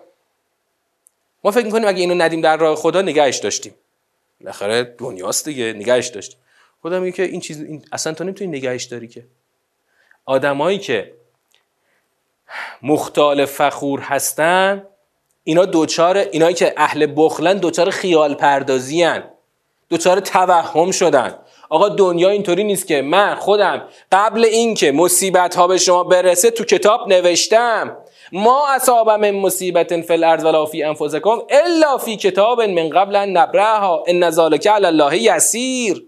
[1.45, 3.75] ما فکر می‌کنیم اگه اینو ندیم در راه خدا نگهش داشتیم.
[4.41, 6.39] بالاخره دنیاست دیگه نگهش داشتیم.
[6.83, 9.25] خدا میگه که این چیز این اصلا تو نمی‌تونی نگهش داری که.
[10.27, 11.13] آدمایی که
[12.83, 14.87] مختال فخور هستن
[15.45, 19.25] اینا دوچار اینایی که اهل بخلن دوچار خیال پردازی هن.
[19.89, 25.79] دوچار توهم شدن آقا دنیا اینطوری نیست که من خودم قبل اینکه مصیبت ها به
[25.79, 27.97] شما برسه تو کتاب نوشتم
[28.33, 33.37] ما اصاب من مصیبت فی الارض ولا فی انفسکم الا فی کتاب من قبل ان
[33.37, 36.07] نبرها ان ذلک علی الله یسیر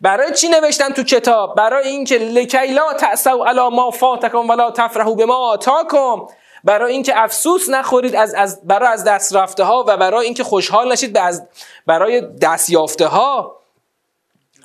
[0.00, 5.14] برای چی نوشتم تو کتاب؟ برای اینکه لکی لا تأسوا علی ما فاتکم ولا تفرحوا
[5.14, 6.26] بما آتاکم.
[6.64, 10.92] برای اینکه افسوس نخورید از, از برای از دست رفته ها و برای اینکه خوشحال
[10.92, 11.46] نشید از
[11.86, 13.56] برای دست یافته ها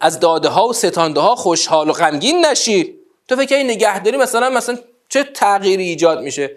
[0.02, 3.00] از داده ها و ستانده ها خوشحال و غمگین نشید.
[3.28, 4.78] تو فکر این نگهداری مثلا مثلا
[5.10, 6.56] چه تغییری ایجاد میشه؟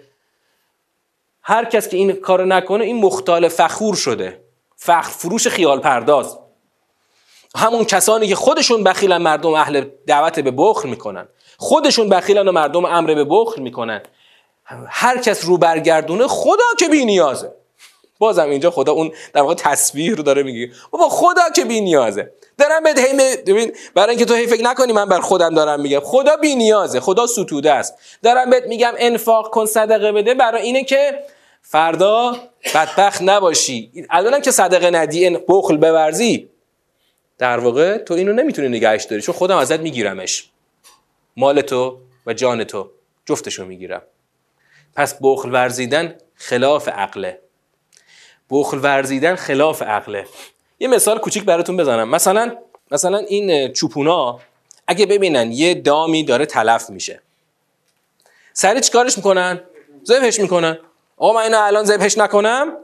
[1.41, 4.41] هر کس که این کارو نکنه این مختال فخور شده.
[4.75, 6.37] فخر فروش خیال پرداز
[7.55, 11.27] همون کسانی که خودشون بخیلن مردم اهل دعوت به بخل می‌کنن.
[11.57, 14.01] خودشون بخیلن مردم امر به بخل می‌کنن.
[14.87, 17.51] هر کس رو برگردونه خدا که بی نیازه.
[18.19, 20.71] بازم اینجا خدا اون در واقع تصویر رو داره میگه.
[20.91, 22.31] بابا خدا که بی نیازه.
[22.57, 22.93] دارم به
[23.47, 25.99] ببین برای اینکه تو هی فکر نکنی من بر خودم دارم میگم.
[25.99, 26.99] خدا بی نیازه.
[26.99, 27.95] خدا ستوده است.
[28.23, 30.33] دارم بهت میگم انفاق کن صدقه بده.
[30.33, 31.23] برای اینه که
[31.61, 32.35] فردا
[32.75, 33.91] بدبخت نباشی.
[34.09, 36.49] الانم که صدقه ندی بخل بورزی.
[37.39, 40.49] در واقع تو اینو نمی‌تونی نگهش داری چون خودم ازت میگیرمش.
[41.37, 42.89] مال تو و جان تو
[43.25, 44.01] جفتشو می‌گیرم.
[44.95, 47.39] پس بخل ورزیدن خلاف عقله.
[48.49, 50.25] بخل ورزیدن خلاف عقله.
[50.79, 52.09] یه مثال کوچیک براتون بزنم.
[52.09, 52.57] مثلا
[52.91, 54.39] مثلا این چوپونا
[54.87, 57.21] اگه ببینن یه دامی داره تلف میشه.
[58.53, 59.61] سری چیکارش می‌کنن؟
[60.05, 60.77] ذبحش می‌کنن.
[61.17, 62.77] آقا من اینو الان ذبحش نکنم.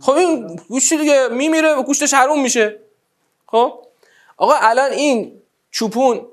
[0.00, 2.78] خب این گوشت دیگه میمیره و گوشتش حروم میشه.
[3.46, 3.86] خب؟
[4.36, 6.26] آقا الان این چوپون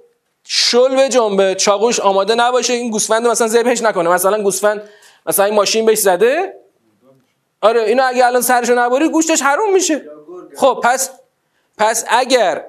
[0.43, 4.09] شل به جنبه چاقوش آماده نباشه این گوسفند مثلا ذبحش نکنه.
[4.09, 4.89] مثلا گوسفند
[5.25, 6.53] مثلا این ماشین بهش زده.
[7.61, 10.05] آره اینو اگه الان سرشو نبری گوشتش حروم میشه.
[10.57, 11.09] خب پس
[11.77, 12.65] پس اگر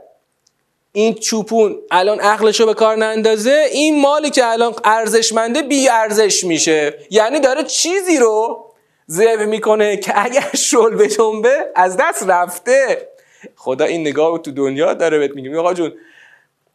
[0.92, 6.98] این چوپون الان عقلشو به کار نندازه این مالی که الان ارزشمنده بی ارزش میشه.
[7.10, 8.64] یعنی داره چیزی رو
[9.10, 13.08] ذبح می‌کنه که اگر شل به جنبه از دست رفته.
[13.56, 15.58] خدا این نگاه رو تو دنیا داره بهت میگه.
[15.58, 15.92] آقا جون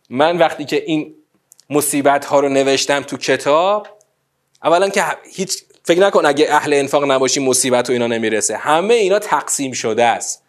[0.09, 1.15] من وقتی که این
[1.69, 3.87] مصیبت ها رو نوشتم تو کتاب
[4.63, 8.57] اولا که هیچ فکر نکن اگه اهل انفاق نباشی مصیبت و اینا نمی‌رسه.
[8.57, 10.43] همه اینا تقسیم شده است.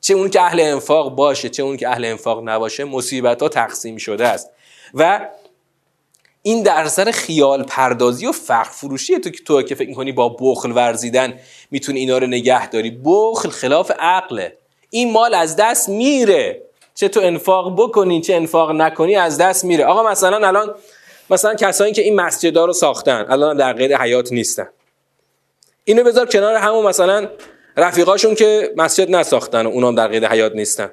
[0.00, 3.96] چه اون که اهل انفاق باشه چه اون که اهل انفاق نباشه مصیبت ها تقسیم
[3.96, 4.50] شده است.
[4.94, 5.28] و
[6.42, 10.36] این در سر خیال پردازی و فقر فروشیه تو که تو که فکر می‌کنی با
[10.40, 13.00] بخل ورزیدن می‌تونی اینا رو نگه داری.
[13.04, 14.58] بخل خلاف عقله.
[14.96, 16.62] این مال از دست میره.
[16.94, 19.84] چه تو انفاق بکنی چه انفاق نکنی از دست میره.
[19.84, 20.74] آقا مثلا الان
[21.30, 24.68] مثلا کسایی که این مسجدها رو ساختن الان در قید حیات نیستن.
[25.84, 27.28] اینو بذار کنار همون مثلا
[27.76, 30.90] رفیقاشون که مسجد نساختن و اونام در قید حیات نیستن.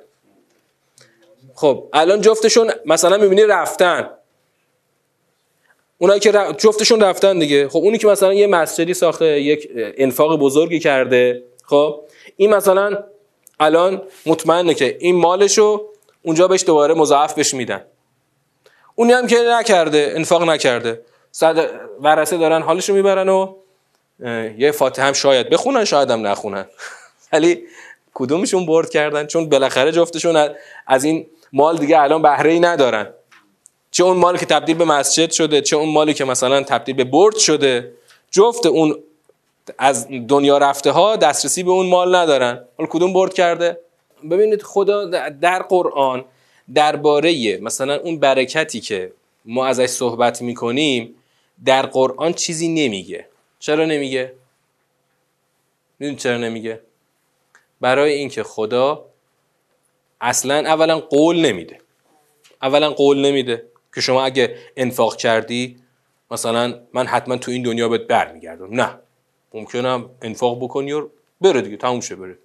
[1.56, 4.10] خب الان جفتشون مثلا می‌بینی رفتن.
[5.98, 7.70] اونایی که جفتشون رفتن دیگه.
[7.70, 11.44] خب اونی که مثلا یه مسجدی ساخته یک انفاق بزرگی کرده.
[11.66, 12.02] خب
[12.38, 13.04] این مثلا
[13.64, 15.82] الان مطمئنه که این مالشو
[16.22, 17.82] اونجا بهش دوباره مضاعف بهش میدن.
[18.96, 21.02] اونی هم که نکرده انفاق نکرده.
[21.32, 21.70] صد
[22.02, 23.56] ورسه دارن حالشو می‌برن و
[24.58, 26.66] یه فاتحه هم شاید بخونن شاید هم نخونن.
[27.34, 27.64] ولی
[28.14, 30.50] کدومشون برد کردن؟ چون بالاخره جفتشون
[30.88, 33.14] از این مال دیگه الان بهره ای ندارن.
[33.92, 37.04] چه اون مالی که تبدیل به مسجد شده چه اون مالی که مثلا تبدیل به
[37.04, 37.94] برد شده
[38.32, 38.96] جفت اون
[39.78, 42.66] از دنیا رفته ها دسترسی به اون مال ندارن.
[42.78, 43.80] حالا کدوم برد کرده؟
[44.32, 46.26] ببینید خدا در قرآن
[46.74, 49.14] درباره مثلا اون برکتی که
[49.46, 51.16] ما ازش صحبت می‌کنیم
[51.66, 53.28] در قرآن چیزی نمیگه.
[53.60, 54.34] چرا نمیگه؟
[56.00, 56.80] می‌دونید چرا نمیگه؟
[57.82, 59.06] برای اینکه خدا
[60.22, 61.78] اصلا اولا قول نمیده.
[62.62, 65.78] اولا قول نمیده که شما اگه انفاق کردی
[66.32, 68.82] مثلا من حتما تو این دنیا بهت برمیگردم.
[68.82, 69.00] نه.
[69.54, 71.08] ممکنم انفاق بکنی و
[71.42, 72.38] بره دیگه تموم شه بره.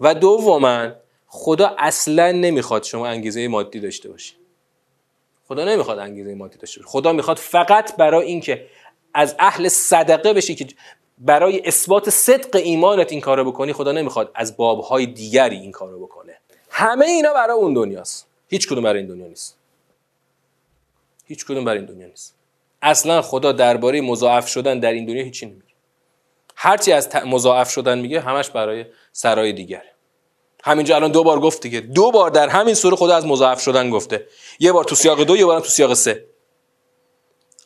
[0.00, 0.92] و دوما
[1.26, 4.34] خدا اصلا نمی‌خواد شما انگیزه مادی داشته باشی.
[5.48, 6.90] خدا نمی‌خواد انگیزه مادی داشته باشی.
[6.90, 8.66] خدا می‌خواد فقط برای اینکه
[9.14, 10.66] از اهل صدقه بشی که
[11.18, 16.38] برای اثبات صدق ایمانت این کارو بکنی خدا نمی‌خواد از بابهای دیگری این کارو بکنه.
[16.70, 18.26] همه اینا برای اون دنیاست.
[18.48, 19.58] هیچ کدوم برای این دنیا نیست.
[21.26, 22.34] هیچ کدوم برای این دنیا نیست.
[22.82, 25.63] اصلا خدا درباره مضاعف شدن در این دنیا هیچی نمیگه.
[26.56, 29.94] هرچی از مضاعف شدن میگه همش برای سرای دیگره.
[30.64, 31.80] همینجا الان دو بار گفت دیگه.
[31.80, 34.26] دو بار در همین سوره خدا از مضاعف شدن گفته.
[34.58, 36.24] یه بار تو سیاق دو یه بار تو سیاق سه.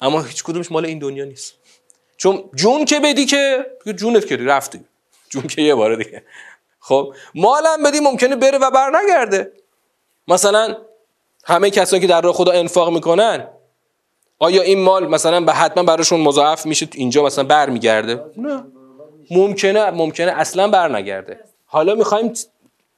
[0.01, 1.55] اما هیچ کدومش مال این دنیا نیست.
[2.16, 4.81] چون جون که بدی که جونت که رفتی.
[5.29, 6.24] جون که یه بار دیگه.
[6.81, 9.53] خب مالم بدی ممکنه بره و بر نگرده
[10.29, 10.77] مثلا
[11.44, 13.48] همه کسانی که در راه خدا انفاق می‌کنن
[14.38, 18.64] آیا این مال مثلا به حتما براشون مضاعف میشه؟ اینجا مثلا برمیگرده؟ نه.
[19.30, 21.40] ممکنه ممکنه اصلا برنگرده.
[21.66, 22.32] حالا می‌خوایم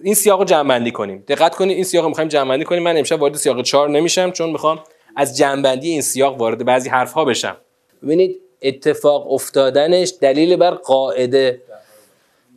[0.00, 1.24] این سیاق جمع کنیم.
[1.28, 2.82] دقت کنید این سیاق می‌خوایم جمع کنیم.
[2.82, 4.80] من امشب وارد سیاق 4 نمیشم چون می‌خوام
[5.16, 7.56] از جنبندی این سیاق وارد بعضی حرف ها بشم.
[8.02, 11.62] ببینید اتفاق افتادنش دلیل بر قاعده.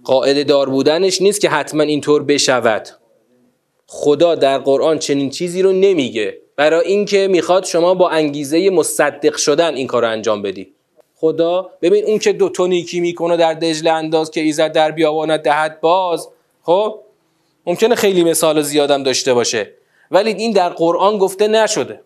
[0.03, 2.87] قاعده دار بودنش نیست که حتما اینطور بشود.
[3.87, 6.37] خدا در قرآن چنین چیزی رو نمیگه.
[6.55, 10.73] برای اینکه می‌خواد شما با انگیزه مصدق شدن این کار رو انجام بدی.
[11.23, 11.69] خدا.
[11.81, 15.81] ببین اون که دو تا نیکی می‌کنه در دجله انداز که ایزد در بیابانت دهد
[15.81, 16.29] باز.
[16.63, 16.99] خب؟
[17.65, 19.73] ممکنه خیلی مثال زیادم داشته باشه.
[20.11, 22.01] ولی این در قرآن گفته نشده.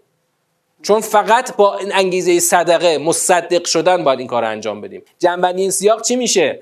[0.82, 5.03] چون فقط با انگیزه صدقه مصدق شدن باید این کار رو انجام بدیم.
[5.19, 6.62] جنبندی این سیاق چی میشه؟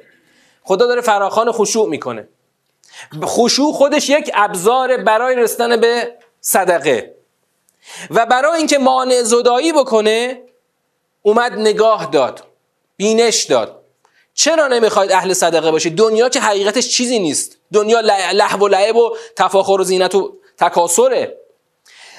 [0.63, 2.27] خدا داره فراخان خشوع می‌کنه.
[3.23, 7.15] خشوع خودش یک ابزار برای رسیدن به صدقه.
[8.11, 10.41] و برای اینکه مانع زدایی بکنه
[11.25, 12.43] اومد نگاه داد
[12.97, 13.81] بینش داد.
[14.33, 17.57] چرا نمی‌خواید اهل صدقه باشید؟ دنیا که حقیقتش چیزی نیست.
[17.73, 17.99] دنیا
[18.33, 21.37] لحو و لعب و تفاخر و زینت و تکاسره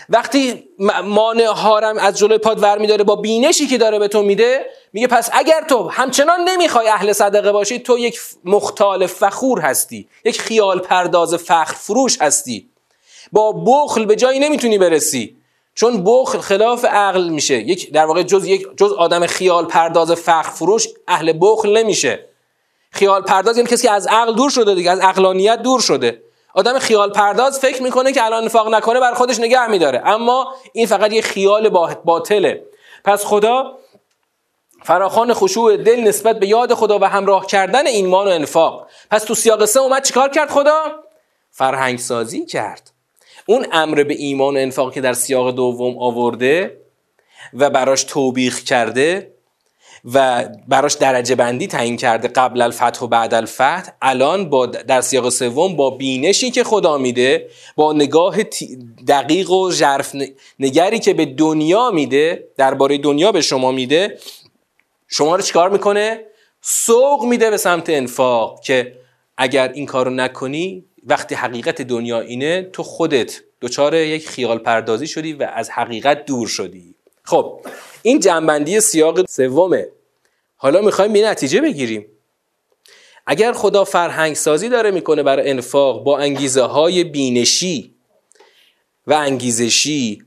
[0.09, 0.69] وقتی
[1.05, 5.07] مانع هارم از جلوی پاد ور میداره با بینشی که داره به تو میده میگه
[5.07, 10.09] پس اگر تو همچنان نمی‌خوای اهل صدقه باشی تو یک مختال فخور هستی.
[10.25, 12.69] یک خیال پرداز فخر فروش هستی.
[13.33, 15.37] با بخل به جایی نمی‌تونی برسی.
[15.77, 17.55] چون بخل خلاف عقل میشه.
[17.55, 22.29] یک در واقع جز یک جز آدم خیال پرداز فخر فروش اهل بخل نمیشه.
[22.91, 26.23] خیال پرداز یعنی کسی از عقل دور شده دیگه از عقلانیت دور شده.
[26.55, 30.03] آدم خیال پرداز فکر می‌کنه که الان نفاق نکنه بر خودش نگه میداره.
[30.05, 31.69] اما این فقط یه خیال
[32.05, 32.63] باطله.
[33.05, 33.79] پس خدا
[34.83, 38.87] فراخان خشوع دل نسبت به یاد خدا و همراه کردن ایمان و انفاق.
[39.11, 40.83] پس تو سیاق سه اومد چیکار کرد خدا؟
[41.51, 42.96] فرهنگ سازی کرد.
[43.47, 46.81] اون امر به ایمان و انفاق که در سیاق دوم آورده
[47.55, 49.33] و براش توبیخ کرده
[50.15, 55.29] و براش درجه بندی تعیین کرده قبل الفتح و بعد الفتح الان با در سیاق
[55.29, 58.37] سوم با بینشی که خدا میده با نگاه
[59.09, 60.17] دقیق و ژرف
[60.59, 64.19] نگری که به دنیا میده درباره دنیا به شما میده
[65.09, 66.21] شما رو چیکار می‌کنه؟
[66.61, 68.93] سوق میده به سمت انفاق که
[69.37, 75.33] اگر این کارو نکنی وقتی حقیقت دنیا اینه تو خودت دچار یک خیال پردازی شدی
[75.33, 76.95] و از حقیقت دور شدی.
[77.23, 77.61] خب
[78.03, 79.89] این جنبندی سیاق سومه.
[80.57, 82.07] حالا می‌خوایم به نتیجه بگیریم.
[83.27, 87.95] اگر خدا فرهنگ سازی داره می‌کنه برای انفاق با انگیزه های بینشی
[89.07, 90.23] و انگیزشی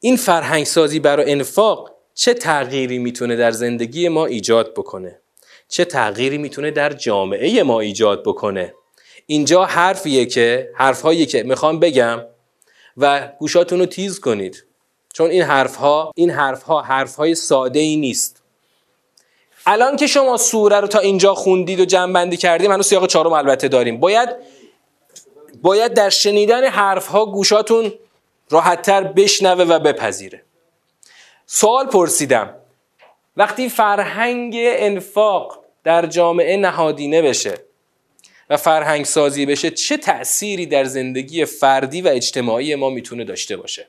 [0.00, 5.20] این فرهنگ سازی برای انفاق چه تغییری می‌تونه در زندگی ما ایجاد بکنه؟
[5.68, 8.74] چه تغییری می‌تونه در جامعه ما ایجاد بکنه؟
[9.26, 12.22] اینجا حرفیه که حرفهایی که می‌خوام بگم
[12.96, 14.64] و گوشاتون رو تیز کنید.
[15.12, 18.42] چون این حرفها این حرفها حرفهای ساده ای نیست.
[19.66, 23.32] الان که شما سوره رو تا اینجا خوندید و جمع بندی کردیم هنوز سیاق چهارم
[23.32, 24.00] البته داریم.
[24.00, 24.28] باید
[25.62, 27.92] باید در شنیدن حرفها گوشاتون
[28.50, 30.42] راحتتر بشنوه و بپذیره.
[31.46, 32.54] سوال پرسیدم.
[33.36, 37.54] وقتی فرهنگ انفاق در جامعه نهادینه بشه
[38.50, 43.88] و فرهنگ سازی بشه چه تأثیری در زندگی فردی و اجتماعی ما می‌تونه داشته باشه؟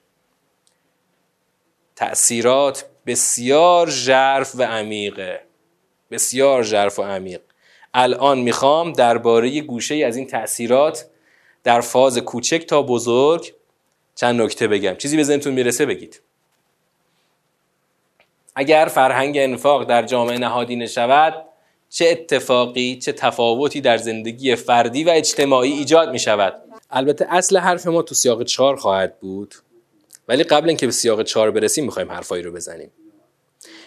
[1.95, 5.41] تأثیرات بسیار ژرف و عمیقه.
[6.11, 7.41] بسیار ژرف و عمیق.
[7.93, 11.05] الان می‌خوام درباره گوشه از این تأثیرات
[11.63, 13.53] در فاز کوچک تا بزرگ
[14.15, 14.95] چند نکته بگم.
[14.95, 16.21] چیزی به ذهنتون می‌رسه بگید.
[18.55, 21.45] اگر فرهنگ انفاق در جامعه نهادینه شود
[21.89, 26.53] چه اتفاقی چه تفاوتی در زندگی فردی و اجتماعی ایجاد می شود
[26.89, 29.55] البته اصل حرف ما تو سیاق چهار خواهد بود
[30.27, 32.91] ولی قبل اینکه به سیاق چهار برسیم می‌خوایم حرفایی رو بزنیم.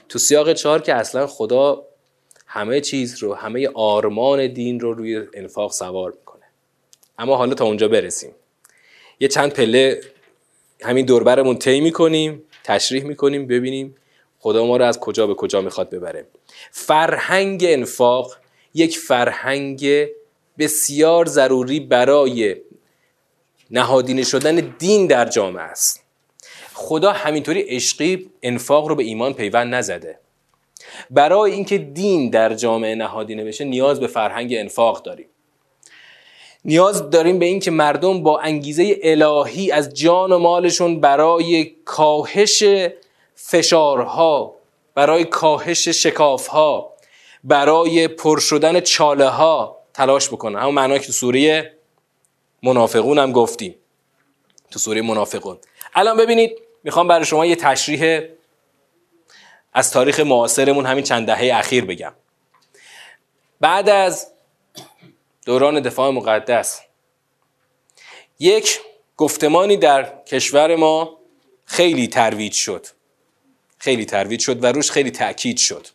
[0.09, 1.83] تو سیاق چهار که اصلا خدا
[2.47, 6.45] همه چیز رو همه آرمان دین رو روی انفاق سوار می‌کنه.
[7.19, 8.35] اما حالا تا اونجا برسیم.
[9.21, 10.01] یه چند پله
[10.83, 13.97] همین دوربرمون طی می‌کنیم تشریح می‌کنیم ببینیم
[14.41, 16.27] خدا ما رو از کجا به کجا می‌خواد ببره.
[16.71, 18.37] فرهنگ انفاق
[18.75, 20.07] یک فرهنگ
[20.59, 22.57] بسیار ضروری برای
[23.71, 26.05] نهادینه شدن دین در جامعه است.
[26.75, 30.19] خدا همینطوری عشقی انفاق رو به ایمان پیوند نزده.
[31.11, 35.27] برای اینکه دین در جامعه نهادینه بشه نیاز به فرهنگ انفاق داریم.
[36.65, 42.63] نیاز داریم به اینکه مردم با انگیزه الهی از جان و مالشون برای کاهش
[43.47, 44.55] فشارها
[44.95, 46.93] برای کاهش شکافها
[47.45, 51.75] برای پر شدن چاله ها تلاش بکنن همون معنی که تو سوره
[52.63, 53.75] منافقون هم گفتیم.
[54.71, 55.59] تو سوره منافقون.
[55.95, 58.21] الان ببینید می‌خوام برای شما یه تشریح
[59.73, 62.13] از تاریخ معاصرمون همین چند دهه اخیر بگم.
[63.61, 64.33] بعد از
[65.47, 66.81] دوران دفاع مقدس
[68.39, 68.81] یک
[69.17, 71.19] گفتمانی در کشور ما
[71.65, 72.87] خیلی ترویج شد.
[73.81, 75.87] خیلی ترویج شد و روش خیلی تاکید شد.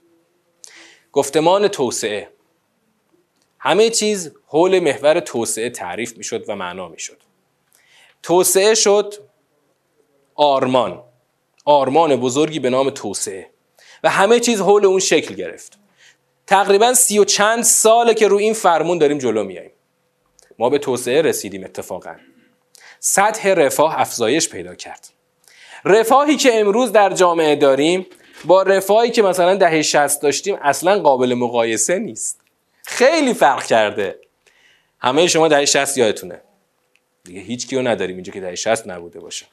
[1.12, 2.30] گفتمان توسعه.
[3.60, 7.18] همه چیز حول محور توسعه تعریف می‌شد و معنا می‌شد.
[8.24, 9.14] توسعه شد
[10.36, 11.04] آرمان.
[11.66, 13.50] آرمان بزرگی به نام توسعه.
[14.04, 15.78] و همه چیز حول اون شکل گرفت.
[16.48, 19.72] تقریبا سی و چند ساله که رو این فرمون داریم جلو میاییم
[20.60, 22.16] ما به توسعه رسیدیم اتفاقا.
[23.00, 25.15] سطح رفاه افزایش پیدا کرد.
[25.86, 28.06] رفاهی که امروز در جامعه داریم
[28.46, 32.42] با رفاهی که مثلا دهه 60 داشتیم اصلا قابل مقایسه نیست.
[32.86, 34.20] خیلی فرق کرده.
[35.00, 36.42] همه شما دهه 60 یادتونه.
[37.24, 39.46] دیگه هیچ کیو نداریم اینجا که دهه 60 نبوده باشه.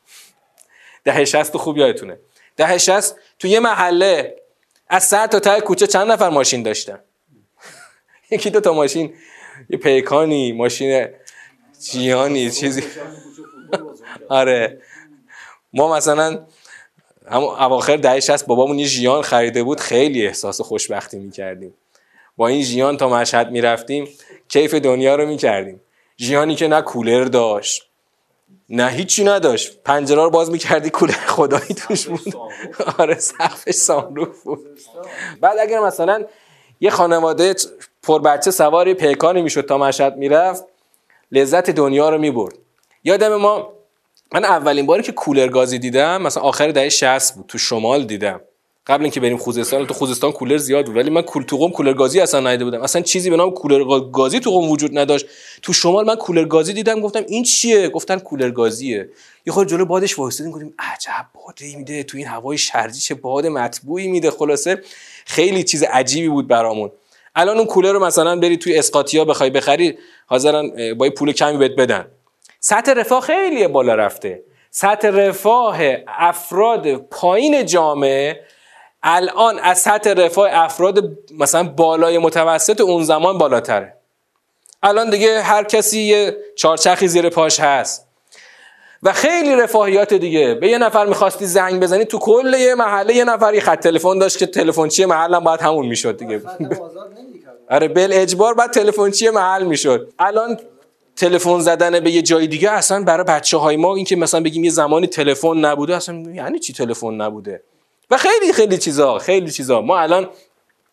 [1.04, 2.18] دهه 60 خوب یادتونه.
[2.56, 4.36] دهه 60 تو یه محله
[4.88, 6.98] از سر تا ته کوچه چند نفر ماشین داشتن؟
[8.30, 9.14] یکی دو تا ماشین.
[9.70, 11.08] یه پیکانی ماشین
[11.90, 12.82] جیانی چیزی.
[14.28, 14.80] آره.
[15.72, 16.46] ما مثلا
[17.30, 21.74] هم اواخر دهه 60 بابامون یه ژیان خریده بود خیلی احساس خوشبختی می‌کردیم.
[22.36, 24.08] با این ژیان تا مشهد می‌رفتیم
[24.48, 25.80] کیف دنیا رو می‌کردیم.
[26.18, 27.88] ژیانی که نه کولر داشت
[28.68, 29.78] نه هیچی نداشت.
[29.84, 32.34] پنجره رو باز می‌کردی کولر خدایی توش بود.
[32.98, 34.80] آره سقفش سانروف بود.
[35.40, 36.24] بعد اگر مثلا
[36.80, 37.54] یه خانواده
[38.02, 40.64] پر بچه سواری پیکانی می‌شد تا مشهد می‌رفت
[41.32, 42.54] لذت دنیا رو می‌برد.
[43.04, 43.72] یادم ما
[44.34, 48.40] من اولین باری که کولر گازی دیدم مثلا آخر دهه 60 بود تو شمال دیدم.
[48.86, 51.92] قبل اینکه بریم خوزستان تو خوزستان کولر زیاد بود ولی من کول تو قم کولر
[51.92, 52.82] گازی اصلا ندیده بودم.
[52.82, 55.26] اصلا چیزی به نام کولر گازی تو قم وجود نداشت.
[55.62, 59.08] تو شمال من کولر گازی دیدم گفتم این چیه؟ گفتن کولر گازیه.
[59.46, 63.46] یه خورده جلو بادش وایسادیم گفتیم عجب بادی میده تو این هوای شرجی چه باد
[63.46, 64.82] مطبوعی میده خلاصه
[65.26, 66.90] خیلی چیز عجیبی بود برامون.
[67.34, 71.72] الان اون کولر رو مثلا بری توی اسقاطیا بخوای بخری حاضرن با پول کمی بهت
[71.72, 72.06] بدن.
[72.64, 74.42] سطح رفاه خیلی بالا رفته.
[74.70, 78.40] سطح رفاه افراد پایین جامعه
[79.02, 81.04] الان از سطح رفاه افراد
[81.38, 83.94] مثلا بالای متوسط اون زمان بالاتره.
[84.82, 88.08] الان دیگه هر کسی یه چارچخی زیر پاش هست.
[89.02, 90.54] و خیلی رفاهیات دیگه.
[90.54, 94.18] به یه نفر می‌خواستی زنگ بزنی تو کل یه محله یه نفر یه خط تلفن
[94.18, 96.42] داشت که تلفنچی محل هم باید همون می‌شد دیگه.
[97.70, 100.12] آره بل اجبار بعد تلفنچی محل می‌شد.
[100.18, 100.58] الان
[101.16, 104.64] تلفن زدن به یه جای دیگه اصلا برای بچه های ما این که مثلا بگیم
[104.64, 107.62] یه زمانی تلفن نبوده اصلا یعنی چی تلفن نبوده؟
[108.10, 109.80] و خیلی خیلی چیزا خیلی چیزا.
[109.80, 110.30] ما الان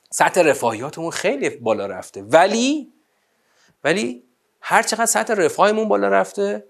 [0.09, 2.21] سطح رفاهیاتمون خیلی بالا رفته.
[2.21, 2.93] ولی
[3.83, 4.23] ولی
[4.61, 6.63] هر چقدر سطح رفاهمون بالا رفته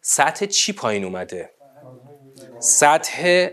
[0.00, 1.50] سطح چی پایین اومده؟
[2.58, 3.48] سطح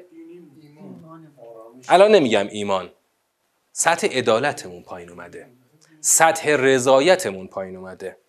[1.88, 2.92] الان نمیگم ایمان.
[3.72, 5.48] سطح عدالتمون پایین اومده.
[6.02, 8.23] سطح رضایتمون پایین اومده.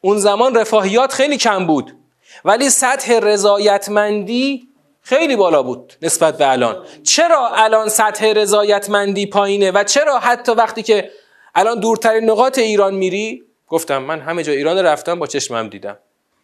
[0.00, 1.96] اون زمان رفاهیات خیلی کم بود.
[2.44, 4.68] ولی سطح رضایتمندی
[5.02, 6.84] خیلی بالا بود نسبت به الان.
[7.02, 11.10] چرا الان سطح رضایتمندی پایینه و چرا حتی وقتی که
[11.54, 15.98] الان دورترین نقاط ایران میری؟ گفتم من همه جا ایران رفتم با چشمم دیدم.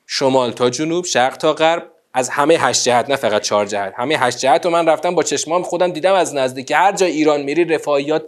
[0.07, 3.95] شمال تا جنوب شرق تا غرب از همه هشت جهت نه فقط چهار جهت.
[3.97, 6.71] همه هشت جهت رو من رفتم با چشمام خودم دیدم از نزدیک.
[6.71, 8.23] هر جا ایران میری رفاهیات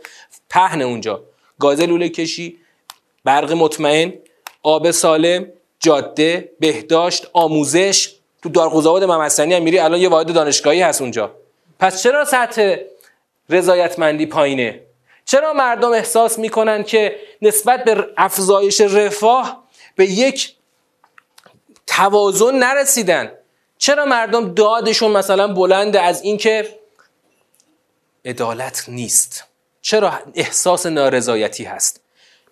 [0.51, 1.23] پهن اونجا.
[1.59, 2.59] گاز لوله کشی
[3.25, 4.13] برق مطمئن.
[4.63, 5.47] آب سالم
[5.81, 8.15] جاده بهداشت آموزش.
[8.43, 11.35] تو دارقوزآباد ممسنی هم میری الان یه واحد دانشگاهی هست اونجا.
[11.79, 12.77] پس چرا سطح
[13.51, 14.81] رضایتمندی پایینه؟
[15.25, 19.65] چرا مردم احساس می‌کنن که نسبت به افزایش رفاه
[19.97, 20.55] به یک
[21.87, 23.33] توازن نرسیدن؟
[23.79, 26.79] چرا مردم دادشون مثلا بلنده از اینکه
[28.25, 29.45] عدالت نیست؟
[29.83, 32.01] چرا احساس نارضایتی هست؟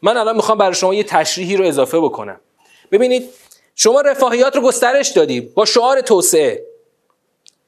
[0.03, 2.41] من الان می‌خوام برای شما یه تشریحی رو اضافه بکنم.
[2.93, 3.31] ببینید
[3.75, 6.67] شما رفاهیات رو گسترش دادی با شعار توسعه.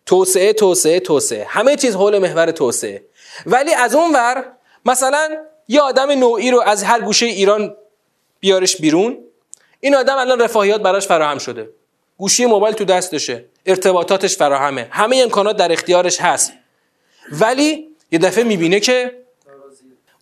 [0.06, 1.44] توسعه توسعه توسعه.
[1.44, 3.04] همه چیز حول محور توسعه.
[3.46, 4.44] ولی از اون ور
[4.84, 5.36] مثلا
[5.68, 7.76] یه آدم نوعی رو از هر گوشه ایران
[8.40, 9.18] بیارش بیرون
[9.80, 11.68] این آدم الان رفاهیات براش فراهم شده.
[12.18, 16.52] گوشی موبایل تو دستشه ارتباطاتش فراهمه همه امکانات در اختیارش هست.
[17.32, 19.22] ولی یه دفعه می‌بینه که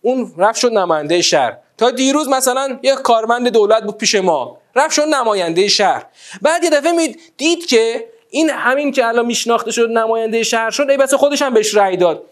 [0.01, 1.57] اون رفت شد نماینده شهر.
[1.77, 4.57] تا دیروز مثلا یک کارمند دولت بود پیش ما.
[4.75, 6.05] رفت شد نماینده شهر.
[6.41, 10.97] بعد یه دفعه دید که این همین که الان میشناخته شد نماینده شهر شد ای
[10.97, 12.23] بس خودش هم بهش رأی داد.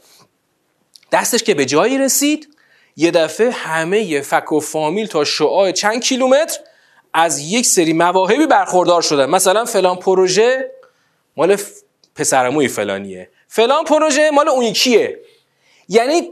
[1.12, 2.56] دستش که به جایی رسید
[2.98, 6.60] یه دفعه همه فک و فامیل تا شعاع چند کیلومتر
[7.14, 9.26] از یک سری مواهبی برخوردار شدن.
[9.30, 10.72] مثلا فلان پروژه
[11.38, 11.58] مال
[12.16, 13.30] پسرموی فلانیه.
[13.48, 15.20] فلان پروژه مال اون یکیه.
[15.90, 16.30] یعنی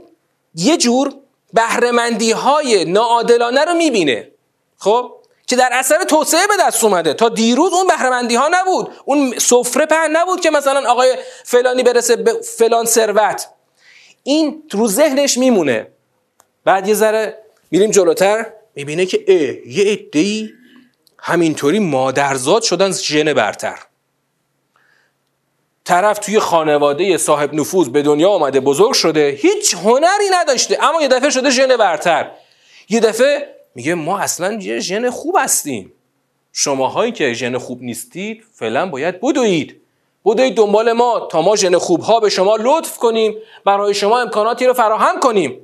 [0.56, 1.14] یه جور
[1.54, 4.32] بهرهمندی های ناعادلانه رو می‌بینه.
[4.78, 5.12] خب؟
[5.48, 7.14] که در اثر توسعه به دست اومده.
[7.14, 8.92] تا دیروز اون بهرهمندی ها نبود.
[9.06, 13.50] اون سفره پهن نبود که مثلا آقای فلانی برسه به فلان ثروت.
[14.24, 15.88] این رو ذهنش میمونه.
[16.66, 17.38] بعد یه ذره
[17.72, 18.54] میریم جلوتر.
[18.76, 20.50] می‌بینه که اه یه عده‌ای
[21.20, 23.80] همینطوری مادرزاد شدن ژن برتر.
[25.86, 31.08] طرف توی خانواده صاحب نفوذ به دنیا آمده بزرگ شده هیچ هنری نداشته اما یه
[31.08, 32.32] دفعه شده ژن برتر.
[32.90, 35.94] یه دفعه میگه ما اصلا یه ژن خوب هستیم.
[36.54, 39.82] شماهایی که ژن خوب نیستید فعلا باید بدوید.
[40.26, 41.28] بدوید دنبال ما.
[41.32, 45.60] تا ما ژن خوب ها به شما لطف کنیم برای شما امکاناتی رو فراهم کنیم.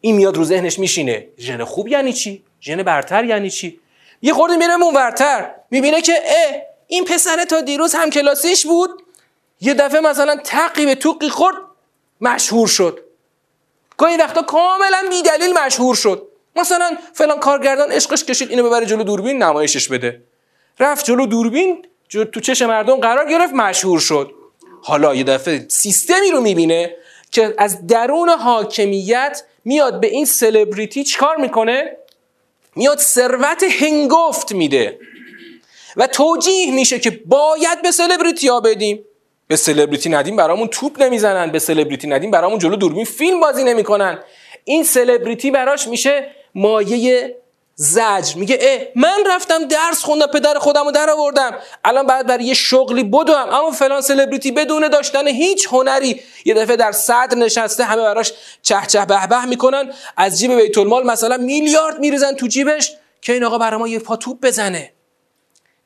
[0.00, 1.26] این میاد رو ذهنش میشینه.
[1.38, 3.80] ژن خوب یعنی چی؟ ژن برتر یعنی چی؟
[4.22, 8.90] یه خورده میره ورتر می‌بینه که اه این پسر تا دیروز هم کلاسیش بود.
[9.60, 11.56] یه دفعه مثلا تقی به توقی خورد
[12.20, 13.04] مشهور شد.
[13.98, 16.28] گاهی وقتا کاملا بی دلیل مشهور شد.
[16.56, 20.22] مثلا فلان کارگردان عشقش کشید اینو ببره جلو دوربین نمایشش بده.
[20.80, 24.34] رفت جلو دوربین تو چش مردم قرار گرفت مشهور شد.
[24.82, 26.96] حالا یه دفعه سیستمی رو می‌بینه
[27.30, 31.96] که از درون حاکمیت میاد به این سلبریتی چیکار می‌کنه؟
[32.76, 34.98] میاد ثروت هنگفت میده.
[35.96, 39.04] و توجیه میشه که باید به سلبریتی ها بدیم.
[39.50, 41.50] به سلبریتی ندیم برامون توپ نمی‌زنن.
[41.50, 44.18] به سلبریتی ندیم برامون جلو دوربین فیلم بازی نمی‌کنن.
[44.64, 47.36] این سلبریتی براش میشه مایه
[47.74, 48.36] زجر.
[48.36, 52.54] میگه اه من رفتم درس خوندم پدر خودم رو در آوردم الان بعد برای یه
[52.54, 53.48] شغلی بدوم.
[53.52, 56.20] اما فلان سلبریتی بدون داشتن هیچ هنری.
[56.44, 58.32] یه دفعه در صدر نشسته همه براش
[58.62, 59.92] چه چه به به می‌کنن.
[60.16, 62.92] از جیب بیت المال مثلا میلیارد میریزن تو جیبش
[63.22, 64.92] که این آقا برای ما یه پا توپ بزنه.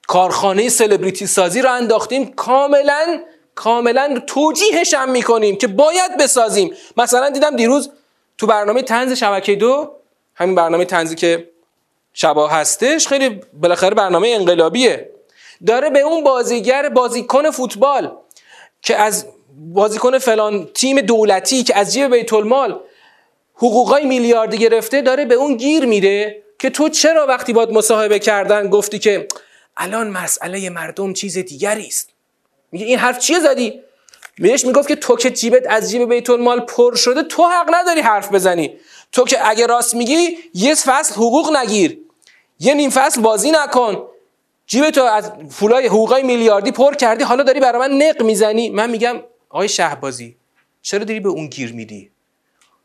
[0.07, 2.33] کارخانه سلبریتی سازی رو انداختیم.
[2.33, 3.21] کاملا
[3.55, 6.75] کاملا توجیهش هم می‌کنیم که باید بسازیم.
[6.97, 7.91] مثلا دیدم دیروز
[8.39, 9.93] تو برنامه تنز شبکه دو
[10.35, 11.51] همین برنامه تنزی که
[12.13, 15.11] شبا هستش خیلی بالاخره برنامه انقلابیه.
[15.67, 18.17] داره به اون بازیگر بازیکن فوتبال
[18.83, 19.27] که از
[19.57, 22.81] بازیکن فلان تیم دولتی که از جیب بیت المال
[23.55, 28.71] حقوقای میلیاردی گرفته داره به اون گیر میده که تو چرا وقتی باد مصاحبه کردن
[28.71, 29.29] گفتی که
[29.77, 32.14] الان مسئله مردم چیز دیگری است.
[32.75, 33.81] میگه این حرف چیه زدی؟
[34.39, 38.01] بهش می‌گفت که تو که جیبت از جیب بیت المال پر شده تو حق نداری
[38.01, 38.77] حرف بزنی.
[39.13, 41.99] تو که اگه راست میگی یه فصل حقوق نگیر.
[42.61, 44.03] یه نیم فصل بازی نکن.
[44.67, 48.71] جیب تو از پولای حقوقای میلیاردی پر کردی حالا داری برای من نق می‌زنی.
[48.71, 49.17] من میگم
[49.51, 50.37] آقای شهبازی
[50.83, 52.11] چرا داری به اون گیر میدی؟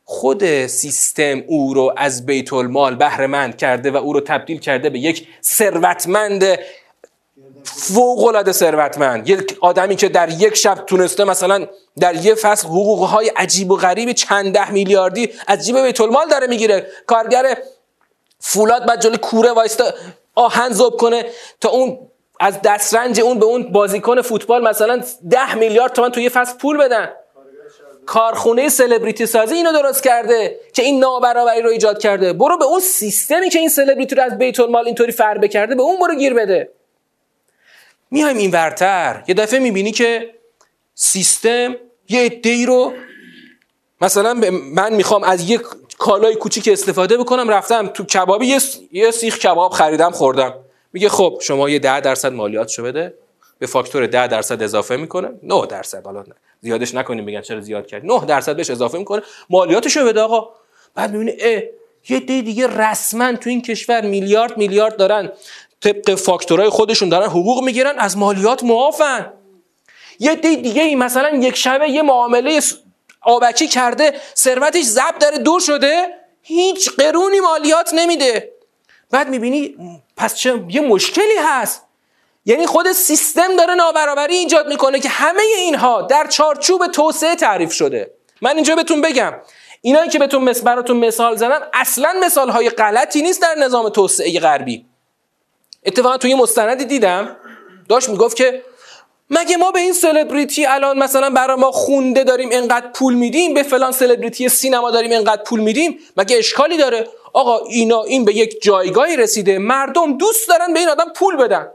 [0.06, 4.90] خود سیستم او رو از بیت المال بهره مند کرده و او رو تبدیل کرده
[4.90, 6.60] به یک ثروتمند
[7.76, 9.30] فوق العاده ثروتمند.
[9.30, 11.68] یک آدمی که در یک شب تونسته مثلا
[12.00, 16.48] در یه فصل حقوقهای عجیب و غریب چند ده میلیاردی از جیب بیت المال داره
[16.48, 16.88] می‌گیره.
[17.08, 17.58] کارگر
[18.40, 19.86] فولاد بعد جلوی کوره وایستا
[20.36, 21.26] آهن زوب کنه
[21.62, 21.98] تا اون
[22.40, 26.78] از دسترنج اون به اون بازیکن فوتبال مثلا ده میلیارد تومن تو یه فصل پول
[26.78, 27.10] بدن.
[28.06, 32.34] کارخونه سلبریتی سازی اینو درست کرده که این نابرابری رو ایجاد کرده.
[32.34, 35.82] برو به اون سیستمی که این سلبریتی رو از بیت المال اینطوری فربه کرده به
[35.82, 36.70] اون برو گیر بده.
[38.12, 39.24] میایم این ورتر.
[39.28, 40.34] یه دفعه می‌بینی که
[40.96, 41.76] سیستم
[42.10, 42.94] یه عده‌ای رو
[44.02, 44.34] مثلا
[44.74, 45.62] من می‌خوام از یک
[45.98, 48.58] کالای کوچیک استفاده بکنم رفتم تو کبابی
[48.92, 50.54] یه, سیخ کباب خریدم خوردم.
[50.94, 53.14] میگه خب شما یه ده درصد مالیاتشو بده.
[53.60, 55.30] به فاکتور ده درصد اضافه می‌کنه.
[55.44, 56.24] 9 درصد حالا
[56.62, 58.06] زیادش نکنیم بگن چرا زیاد کرد.
[58.06, 59.22] 9 درصد بهش اضافه می‌کنه.
[59.50, 60.50] مالیاتشو بده آقا.
[60.96, 61.62] بعد می‌بینی اه
[62.10, 65.32] یه دی دیگه رسما تو این کشور میلیارد میلیارد دارن.
[65.82, 69.34] طبق فاکتورهای خودشون دارن حقوق می‌گیرن از مالیات معافن.
[70.20, 72.62] یه دی دیگه ای مثلا یک شبه یه معامله
[73.22, 76.08] آبکی کرده ثروتش زب داره دور شده
[76.42, 78.52] هیچ قرونی مالیات نمیده.
[79.12, 79.76] بعد می‌بینی
[80.18, 81.86] پس چه یه مشکلی هست.
[82.46, 88.12] یعنی خود سیستم داره نابرابری ایجاد می‌کنه که همه اینها در چارچوب توسعه تعریف شده.
[88.42, 89.34] من اینجا بهتون بگم.
[89.82, 94.89] اینایی که بهتون براتون مثال زدم اصلا مثال های غلطی نیست در نظام توسعه غربی.
[95.86, 97.38] اتفاقا توی مستندی دیدم
[97.90, 98.64] داشت می‌گفت که
[99.30, 103.64] مگه ما به این سلبریتی الان مثلا برای ما خونده داریم انقدر پول میدیم؟ به
[103.64, 108.62] فلان سلبریتی سینما داریم انقدر پول میدیم؟ مگه اشکالی داره؟ آقا اینا این به یک
[108.62, 109.60] جایگاهی رسیده.
[109.60, 111.68] مردم دوست دارن به این آدم پول بدن.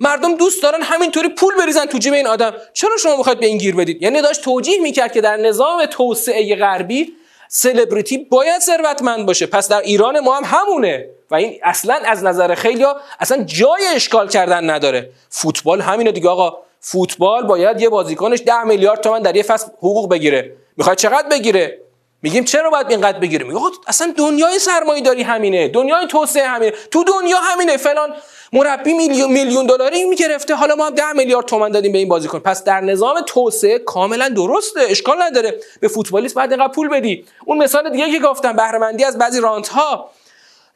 [0.00, 2.54] مردم دوست دارن همینطوری پول بریزن تو جیب این آدم.
[2.72, 6.56] چرا شما می‌خواید به این گیر بدید؟ یعنی داشت توجیه می‌کرد که در نظام توسعه
[6.56, 7.12] غربی
[7.48, 9.46] سلبریتی باید ثروتمند باشه.
[9.46, 11.10] پس در ایران ما هم همونه.
[11.30, 12.86] و این اصلا از نظر خیلی
[13.20, 15.10] اصلا جای اشکال کردن نداره.
[15.28, 16.58] فوتبال همینه دیگه آقا.
[16.80, 20.52] فوتبال باید یه بازیکنش ده میلیارد تومن در یه فصل حقوق بگیره.
[20.76, 21.78] می‌خواد چقدر بگیره؟
[22.22, 25.68] میگیم چرا باید اینقدر بگیره؟ میگه اصلا دنیای سرمایه داری همینه.
[25.68, 26.72] دنیای توسعه همینه.
[26.90, 27.76] تو دنیا همینه.
[27.76, 28.14] فلان
[28.52, 30.54] مربی میلیون میلیون دلاری می‌گرفته.
[30.54, 32.38] حالا ما هم 10 میلیارد تومن دادیم به این بازیکن.
[32.38, 34.80] پس در نظام توسعه کاملا درسته.
[34.80, 35.60] اشکال نداره.
[35.80, 37.24] به فوتبالیست بعد اینقدر پول بدی.
[37.46, 40.10] اون مثال دیگه که گفتم بهره از بعضی رانت ها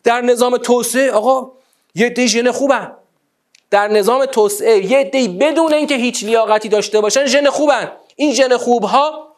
[0.05, 1.53] در نظام توسعه آقا
[1.95, 2.93] یه دیژن خوبن.
[3.71, 7.93] در نظام توسعه یه دی بدون اینکه هیچ لیاقتی داشته باشن ژن خوبن.
[8.17, 9.29] این ژن خوبها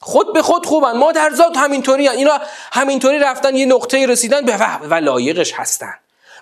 [0.00, 0.92] خود به خود خوبن.
[0.92, 2.16] ما در ذات همینطوری هن.
[2.16, 2.38] اینا
[2.72, 4.56] همینطوری رفتن یه نقطه رسیدن به
[4.86, 5.94] و لایقش هستن.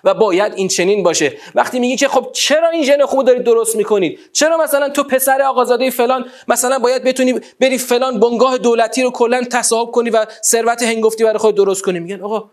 [0.03, 1.37] و باید این چنین باشه.
[1.55, 5.41] وقتی میگی که خب چرا این ژن خوب دارید درست می‌کنید؟ چرا مثلا تو پسر
[5.41, 10.83] آقازاده فلان مثلا باید بتونی بری فلان بنگاه دولتی رو کلا تصاحب کنی و ثروت
[10.83, 12.49] هنگفتی برای خود درست کنی؟ میگن آقا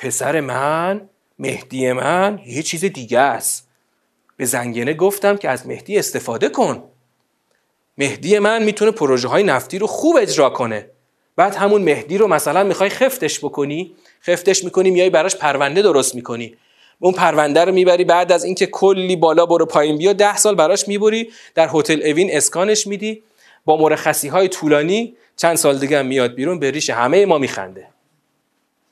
[0.00, 3.68] پسر من مهدی من یه چیز دیگه است.
[4.36, 6.82] به زنگنه گفتم که از مهدی استفاده کن.
[7.98, 10.90] مهدی من می‌تونه پروژه های نفتی رو خوب اجرا کنه.
[11.36, 13.94] بعد همون مهدی رو مثلا می‌خوای خفتش بکنی
[14.26, 16.56] خفتش می‌کنی میای براش پرونده درست می‌کنی.
[16.98, 20.88] اون پرونده رو می‌بری بعد از اینکه کلی بالا برو پایین بیا ده سال براش
[20.88, 23.22] می‌بری در هتل اوین اسکانش میدی.
[23.64, 27.86] با مرخصی های طولانی چند سال دیگه هم میاد بیرون به ریش همه ما میخنده.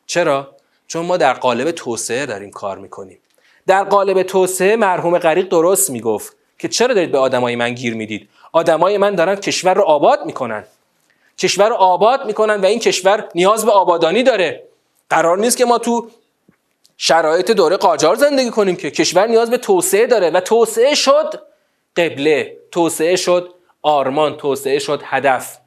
[0.07, 0.58] چرا؟
[0.89, 3.19] چون ما در قالب توسعه داریم کار می‌کنیم.
[3.67, 8.29] در قالب توسعه مرحوم غریق درست می‌گفت که چرا دارید به آدمای من گیر می‌دید؟
[8.53, 10.65] آدمای من دارن کشور رو آباد می‌کنن.
[11.39, 14.65] کشور رو آباد می‌کنن و این کشور نیاز به آبادانی داره.
[15.11, 16.11] قرار نیست که ما تو
[16.97, 21.43] شرایط دوره قاجار زندگی کنیم که کشور نیاز به توسعه داره و توسعه شد
[21.97, 25.59] قبله توسعه شد آرمان توسعه شد هدف.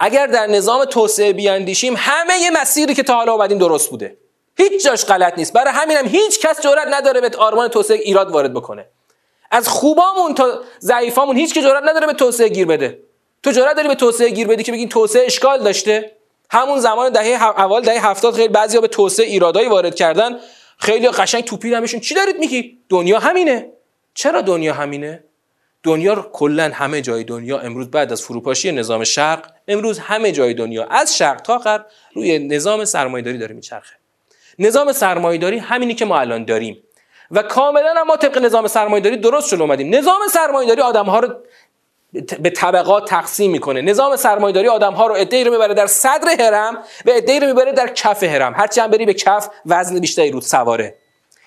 [0.00, 4.16] اگر در نظام توسعه بیاندیشیم همه یه مسیری که تا حالا اومدیم درست بوده.
[4.56, 5.52] هیچ جاش غلط نیست.
[5.52, 8.86] برای همینم هیچ کس جرئت نداره به آرمان توسعه ایراد وارد بکنه.
[9.50, 12.98] از خوبامون تا ضعیفامون هیچ که جرئت نداره به توسعه گیر بده.
[13.42, 16.16] تو جرأت داری به توسعه گیر بدی که بگین توسعه اشکال داشته؟
[16.50, 20.38] همون زمان دهه اول دهه هفتاد خیلی بعضیا به توسعه ایرادایی وارد کردن.
[20.78, 23.72] خیلی قشنگ توپی نمیشون چی دارید میگی؟ دنیا همینه.
[24.14, 25.24] چرا دنیا همینه؟
[25.84, 30.84] دنیا کلا همه جای دنیا امروز بعد از فروپاشی نظام شرق امروز همه جای دنیا
[30.84, 33.94] از شرق تا غرب روی نظام سرمایه‌داری داره میچرخه.
[34.58, 36.82] نظام سرمایه‌داری همینی که ما الان داریم.
[37.30, 39.94] و کاملا ما طبق نظام سرمایه‌داری درست شل اومدیم.
[39.94, 41.34] نظام سرمایه‌داری آدم‌ها رو
[42.40, 43.82] به طبقات تقسیم می‌کنه.
[43.82, 47.88] نظام سرمایه‌داری آدم‌ها رو عده‌ای رو می‌بره در صدر هرم و عده‌ای رو می‌بره در
[47.88, 50.94] کف هرم هرچی هم بری به کف وزن بیشتری رو سواره.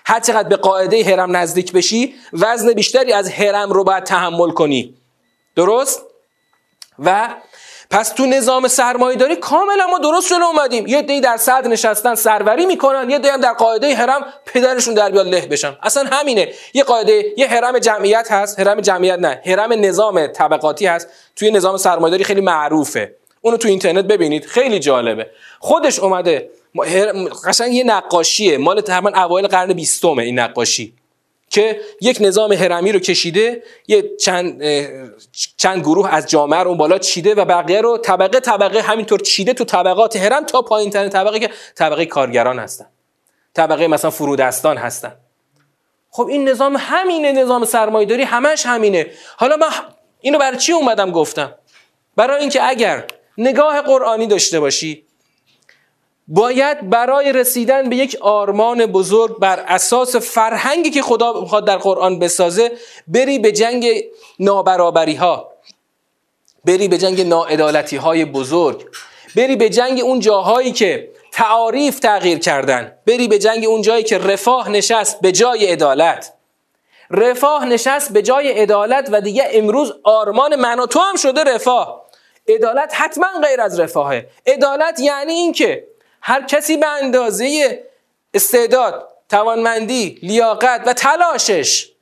[0.08, 4.94] هر چقدر به قاعده هرم نزدیک بشی وزن بیشتری از هرم رو باید تحمل کنی.
[5.56, 6.02] درست؟
[6.98, 7.28] و
[7.90, 10.86] پس تو نظام سرمایه داری کاملا ما درست شده اومدیم.
[10.86, 15.10] یه دی در صدر نشستن سروری می‌کنن یه دی هم در قاعده حرم پدرشون در
[15.10, 15.76] بیاد له بشن.
[15.82, 16.52] اصلا همینه.
[16.74, 21.08] یه قاعده یه حرم جمعیت هست حرم جمعیت نه حرم نظام طبقاتی هست.
[21.36, 23.14] توی نظام سرمایه داری خیلی معروفه.
[23.40, 25.30] اونو تو اینترنت ببینید خیلی جالبه.
[25.58, 26.50] خودش اومده
[27.46, 28.58] قشنگ یه نقاشیه.
[28.58, 30.94] مال تقریبا اوایل قرن بیستمه این نقاشی.
[31.50, 34.62] که یک نظام هرمی رو کشیده یه چند
[35.56, 39.64] چند گروه از جامعه رو بالا چیده و بقیه رو طبقه طبقه همینطور چیده تو
[39.64, 42.86] طبقات هرم تا پایین ترین طبقه که طبقه کارگران هستن.
[43.54, 45.16] طبقه مثلا فرودستان هستن.
[46.10, 49.06] خب این نظام همینه نظام سرمایه‌داری همش همینه.
[49.36, 49.68] حالا من
[50.20, 51.54] اینو برای چی اومدم گفتم؟
[52.16, 53.04] برای اینکه اگر
[53.38, 55.04] نگاه قرآنی داشته باشی
[56.28, 62.18] باید برای رسیدن به یک آرمان بزرگ بر اساس فرهنگی که خدا می‌خواد در قرآن
[62.18, 62.72] بسازه
[63.06, 64.04] بری به جنگ
[64.40, 65.52] نابرابری ها
[66.64, 68.86] بری به جنگ ناعدالتی های بزرگ
[69.36, 74.18] بری به جنگ اون جاهایی که تعاریف تغییر کردن بری به جنگ اون جایی که
[74.18, 76.32] رفاه نشست به جای عدالت.
[77.10, 82.04] رفاه نشست به جای عدالت و دیگه امروز آرمان من و تو هم شده رفاه.
[82.48, 84.26] عدالت حتما غیر از رفاهه.
[84.46, 85.86] عدالت یعنی اینکه
[86.20, 87.78] هر کسی به اندازه
[88.34, 91.92] استعداد توانمندی لیاقت و تلاشش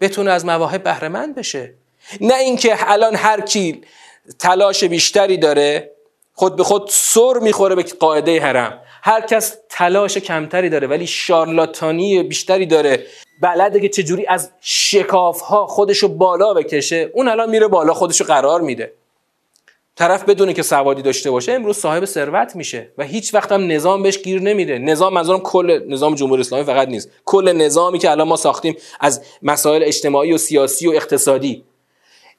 [0.00, 1.74] بتونه از مواهب بهره مند بشه.
[2.20, 3.82] نه اینکه الان هر کی
[4.38, 5.90] تلاش بیشتری داره
[6.34, 8.80] خود به خود سر می‌خوره به قاعده حرم.
[9.02, 13.06] هر کس تلاش کمتری داره ولی شارلاتانی بیشتری داره.
[13.40, 18.60] بلده که چجوری از شکاف ها خودشو بالا بکشه اون الان میره بالا خودشو قرار
[18.60, 18.92] میده.
[19.96, 24.02] طرف بدونه که سوادی داشته باشه امروز صاحب ثروت میشه و هیچ وقت هم نظام
[24.02, 24.78] بهش گیر نمیده.
[24.78, 27.10] نظام منظورم کل نظام جمهوری اسلامی فقط نیست.
[27.24, 31.64] کل نظامی که الان ما ساختیم از مسائل اجتماعی و سیاسی و اقتصادی.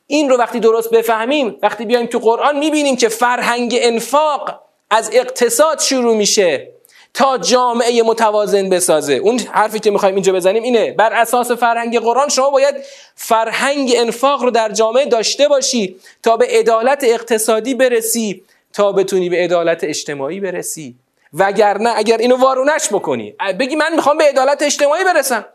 [0.07, 5.79] این رو وقتی درست بفهمیم وقتی بیایم تو قرآن می‌بینیم که فرهنگ انفاق از اقتصاد
[5.79, 6.74] شروع میشه.
[7.15, 9.13] تا جامعه متوازن بسازه.
[9.13, 12.75] اون حرفی که می‌خوایم اینجا بزنیم اینه بر اساس فرهنگ قرآن شما باید
[13.15, 18.43] فرهنگ انفاق رو در جامعه داشته باشی تا به عدالت اقتصادی برسی
[18.73, 20.95] تا بتونی به عدالت اجتماعی برسی.
[21.33, 25.45] وگرنه اگر اینو وارونش بکنی بگی من می‌خوام به عدالت اجتماعی برسم.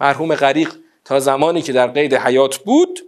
[0.00, 3.00] مرحوم غریق تا زمانی که در قید حیات بود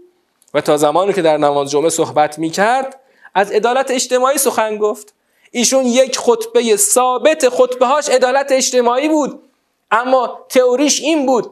[0.55, 3.01] و تا زمانی که در نماز جمعه صحبت می‌کرد
[3.35, 5.15] از عدالت اجتماعی سخن گفت.
[5.51, 9.43] ایشون یک خطبه ثابت خطبه هاش عدالت اجتماعی بود.
[9.91, 11.51] اما تئوریش این بود.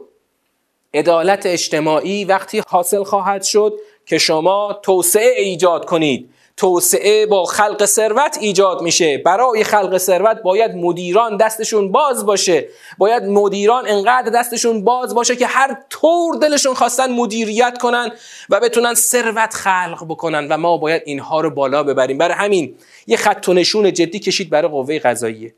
[0.94, 3.74] عدالت اجتماعی وقتی حاصل خواهد شد
[4.06, 6.30] که شما توسعه ایجاد کنید.
[6.56, 9.18] توسعه با خلق ثروت ایجاد میشه.
[9.18, 12.68] برای خلق ثروت باید مدیران دستشون باز باشه.
[12.98, 18.12] باید مدیران انقدر دستشون باز باشه که هر طور دلشون خواستن مدیریت کنن
[18.50, 22.18] و بتونن ثروت خلق بکنن و ما باید اینها رو بالا ببریم.
[22.18, 22.74] برای همین
[23.06, 25.54] یه خط و نشون جدی کشید برای قوه قضاییه.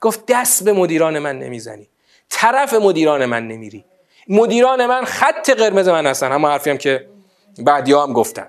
[0.00, 1.88] گفت دست به مدیران من نمی‌زنی.
[2.30, 3.84] طرف مدیران من نمیری.
[4.28, 6.32] مدیران من خط قرمز من هستن.
[6.32, 7.06] همه حرفی هم که
[7.58, 8.48] بعدی هم گفتن.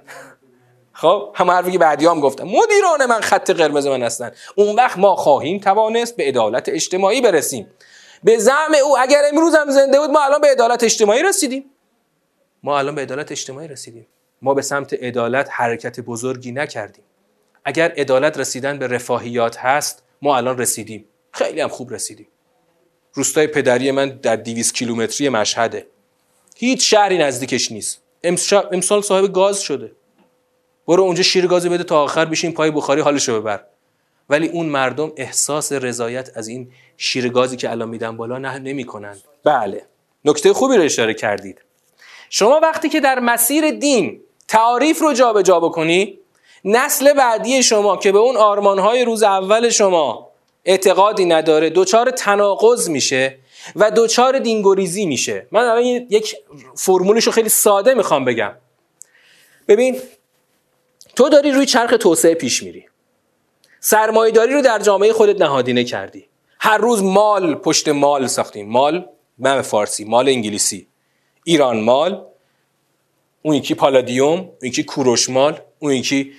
[1.02, 4.32] خب همه حرفی که بعدی هم گفتن مدیران من خط قرمز من هستن.
[4.56, 7.68] اون وقت ما خواهیم توانست به عدالت اجتماعی برسیم.
[8.24, 11.66] به زعم او اگر امروز هم زنده بود ما الان به عدالت اجتماعی رسیدیم.
[12.64, 14.08] ما الان به عدالت اجتماعی رسیدیم.
[14.41, 17.04] ما به سمت عدالت حرکت بزرگی نکردیم.
[17.66, 21.06] اگر عدالت رسیدن به رفاهیات هست ما الان رسیدیم.
[21.32, 22.28] خیلی هم خوب رسیدیم.
[23.14, 25.88] روستای پدری من در 200 کیلومتری مشهده.
[26.56, 28.02] هیچ شهری نزدیکش نیست.
[28.72, 29.91] امسال صاحب گاز شده.
[30.88, 33.64] برو اونجا شیر گازی بده تا آخر بشین پای بخاری حالشو ببر.
[34.30, 39.22] ولی اون مردم احساس رضایت از این شیر گازی که الان میدن بالا نه نمی‌کنند
[39.44, 39.86] بله.
[40.26, 41.62] نکته خوبی رو اشاره کردید.
[42.30, 46.20] شما وقتی که در مسیر دین تعاریف رو جابجا جا بکنی
[46.66, 50.32] نسل بعدی شما که به اون آرمانهای روز اول شما
[50.66, 53.38] اعتقادی نداره دوچار تناقض میشه
[53.76, 55.48] و دوچار دینگوریزی میشه.
[55.52, 56.36] من الان یک
[56.76, 58.52] فرمولش رو خیلی ساده می‌خوام بگم.
[59.68, 60.02] ببین
[61.16, 62.86] تو داری روی چرخ توسعه پیش میری.
[63.80, 66.26] سرمایه داری رو در جامعه خودت نهادینه کردی.
[66.59, 69.05] هر روز مال پشت مال ساختیم مال
[69.38, 70.88] من فارسی مال انگلیسی.
[71.43, 72.26] ایران مال
[73.41, 76.32] اون یکی پالادیوم اون یکی کوروش مال اون یکی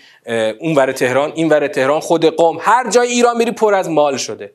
[0.60, 2.58] اون ور تهران این ور تهران خود قوم.
[2.60, 4.52] هر جای ایران میری پر از مال شده.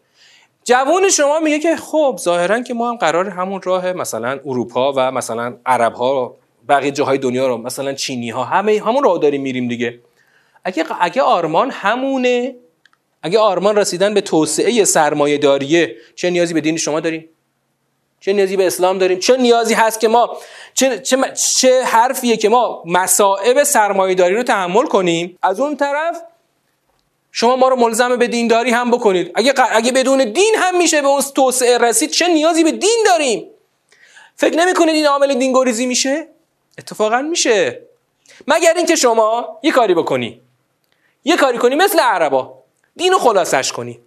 [0.64, 5.12] جوون شما میگه که خب ظاهرا که ما هم قرار همون راه مثلا اروپا و
[5.12, 6.36] مثلا عرب ها
[6.70, 10.00] بقیه جاهای دنیا رو مثلا چینی ها همه همون راه داریم میریم دیگه.
[10.64, 12.56] اگه اگه آرمان همونه
[13.24, 17.30] اگه آرمان رسیدن به توسعه سرمایه داریه چه نیازی به دین شما داریم؟
[18.20, 20.38] چه نیازی به اسلام داریم؟ چه نیازی هست که ما
[20.74, 21.18] چه, چه,
[21.58, 26.22] چه حرفیه که ما مصائب سرمایه داری رو تحمل کنیم؟ از اون طرف
[27.32, 29.32] شما ما رو ملزم به دینداری هم بکنید.
[29.36, 33.48] اگه, اگه بدون دین هم میشه به اون توسعه رسید چه نیازی به دین داریم؟
[34.36, 36.28] فکر نمی کنید این عامل دینگوریزی میشه؟
[36.78, 37.82] اتفاقا میشه.
[38.48, 40.42] مگر اینکه شما یه کاری بکنی.
[41.24, 42.64] یه کاری کنی مثل عربا.
[42.96, 44.00] دینو خلاصش کنی.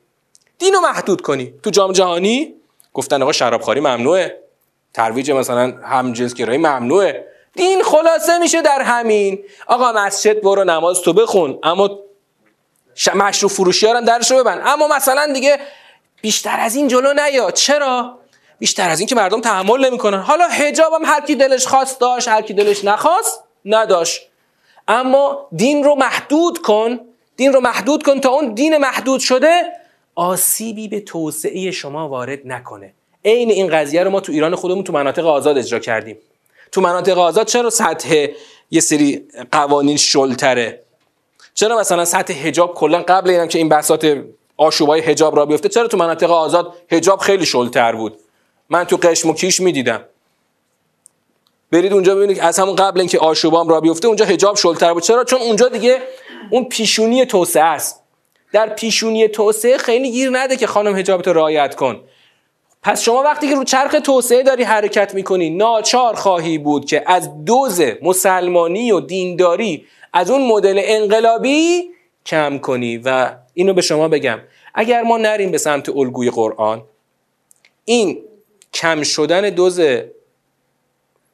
[0.59, 1.55] دینو محدود کنی.
[1.63, 2.55] تو جام جهانی
[2.95, 4.41] گفتن آقا شرابخوری ممنوعه.
[4.95, 7.27] ترویج مثلا همجنسگرایی ممنوعه.
[7.55, 9.45] دین خلاصه میشه در همین.
[9.67, 11.59] آقا مسجد برو نماز تو بخون.
[11.63, 11.99] اما
[13.15, 15.59] مشروع فروشی ها درشو ببن اما مثلا دیگه
[16.23, 17.51] بیشتر از این جلو نیا.
[17.51, 18.20] چرا؟
[18.61, 20.19] بیشتر از این که مردم تحمل نمی‌کنن.
[20.19, 24.23] حالا حجاب هم هر کی دلش خواست داشت هر کی دلش نخواست نداشت.
[24.89, 27.01] اما دین رو محدود کن
[27.37, 29.63] دین رو محدود کن تا اون دین محدود شده
[30.15, 32.95] آسیبی به توسعه شما وارد نکنه.
[33.25, 36.19] عین این قضیه رو ما تو ایران خودمون تو مناطق آزاد اجرا کردیم.
[36.73, 38.27] تو مناطق آزاد چرا سطح
[38.71, 40.83] یه سری قوانین شلتره؟
[41.55, 44.07] چرا مثلا سطح حجاب کلا قبل اینم که این بساط
[44.57, 48.19] آشوبای حجاب را بیفته چرا تو مناطق آزاد حجاب خیلی شلتر بود؟
[48.71, 50.05] من تو قشم و کیش می‌دیدم.
[51.71, 55.03] برید اونجا ببینید از همون قبل اینکه آشوبام را بیفته اونجا حجاب شلتر بود.
[55.03, 55.99] چرا؟ چون اونجا دیگه
[56.51, 58.03] اون پیشونی توسعه است.
[58.53, 62.01] در پیشونی توسعه خیلی گیر نده که خانم حجابت رو رعایت کن.
[62.83, 67.45] پس شما وقتی که رو چرخ توسعه داری حرکت می‌کنی ناچار خواهی بود که از
[67.45, 71.91] دوز مسلمانی و دینداری از اون مدل انقلابی
[72.27, 72.99] کم کنی.
[73.05, 74.41] و اینو به شما بگم.
[74.75, 76.83] اگر ما نریم به سمت الگوی قرآن
[77.85, 78.19] این
[78.73, 79.81] کم شدن دوز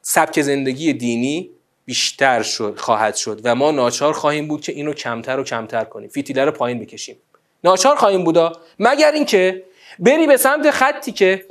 [0.01, 1.49] سبک زندگی دینی
[1.85, 6.09] بیشتر شد خواهد شد و ما ناچار خواهیم بود که اینو کمتر و کمتر کنیم.
[6.09, 7.17] فیتیله رو پایین بکشیم.
[7.63, 9.63] ناچار خواهیم بودا مگر اینکه
[9.99, 11.45] بری به سمت خطی که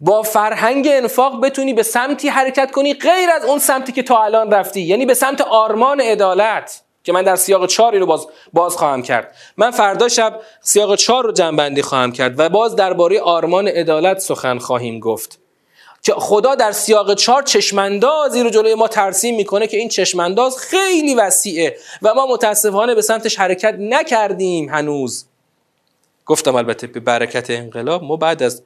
[0.00, 4.50] با فرهنگ انفاق بتونی به سمتی حرکت کنی غیر از اون سمتی که تا الان
[4.50, 6.82] رفتی یعنی به سمت آرمان عدالت.
[7.04, 9.34] که من در سیاق چاری رو باز, باز خواهم کرد.
[9.56, 14.58] من فردا شب سیاق چار رو جنبندی خواهم کرد و باز درباره آرمان عدالت سخن
[14.58, 15.38] خواهیم گفت.
[16.02, 21.14] که خدا در سیاق چار چشمندازی رو جلوی ما ترسیم می‌کنه که این چشمنداز خیلی
[21.14, 25.26] وسیعه و ما متاسفانه به سمتش حرکت نکردیم هنوز.
[26.26, 28.62] گفتم البته به برکت انقلاب ما بعد از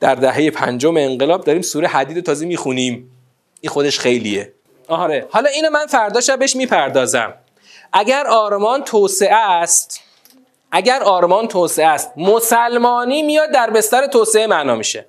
[0.00, 3.10] در دهه پنجم انقلاب داریم سوره حدید تازه می‌خونیم.
[3.60, 4.52] این خودش خیلیه.
[4.88, 5.26] آره.
[5.30, 7.34] حالا اینو من فردا شبش می‌پردازم.
[7.92, 10.00] اگر آرمان توسعه است
[10.72, 15.06] اگر آرمان توسعه است مسلمانی میاد در بستر توسعه معنا میشه.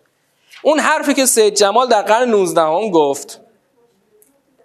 [0.62, 3.40] اون حرفی که سید جمال در قرن 19 هم گفت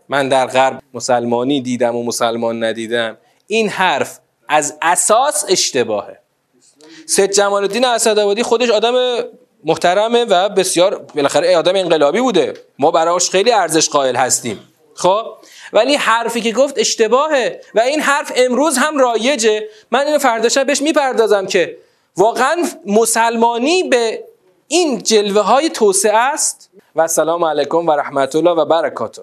[0.09, 3.17] من در غرب مسلمانی دیدم و مسلمان ندیدم
[3.47, 6.19] این حرف از اساس اشتباهه.
[7.07, 8.95] سید جمال الدین اسدآبادی خودش آدم
[9.65, 12.55] محترمه و بسیار بالاخره آدم انقلابی بوده.
[12.79, 14.59] ما براش خیلی ارزش قائل هستیم.
[14.95, 15.27] خب؟
[15.73, 17.61] ولی حرفی که گفت اشتباهه.
[17.75, 19.69] و این حرف امروز هم رایجه.
[19.91, 21.77] من اینو فردا شب بهش می‌پردازم که
[22.17, 22.57] واقعا
[22.87, 24.25] مسلمانی به
[24.69, 26.71] این جلوه های توسعه است.
[26.97, 29.23] و السلام علیکم و رحمت الله و برکاته.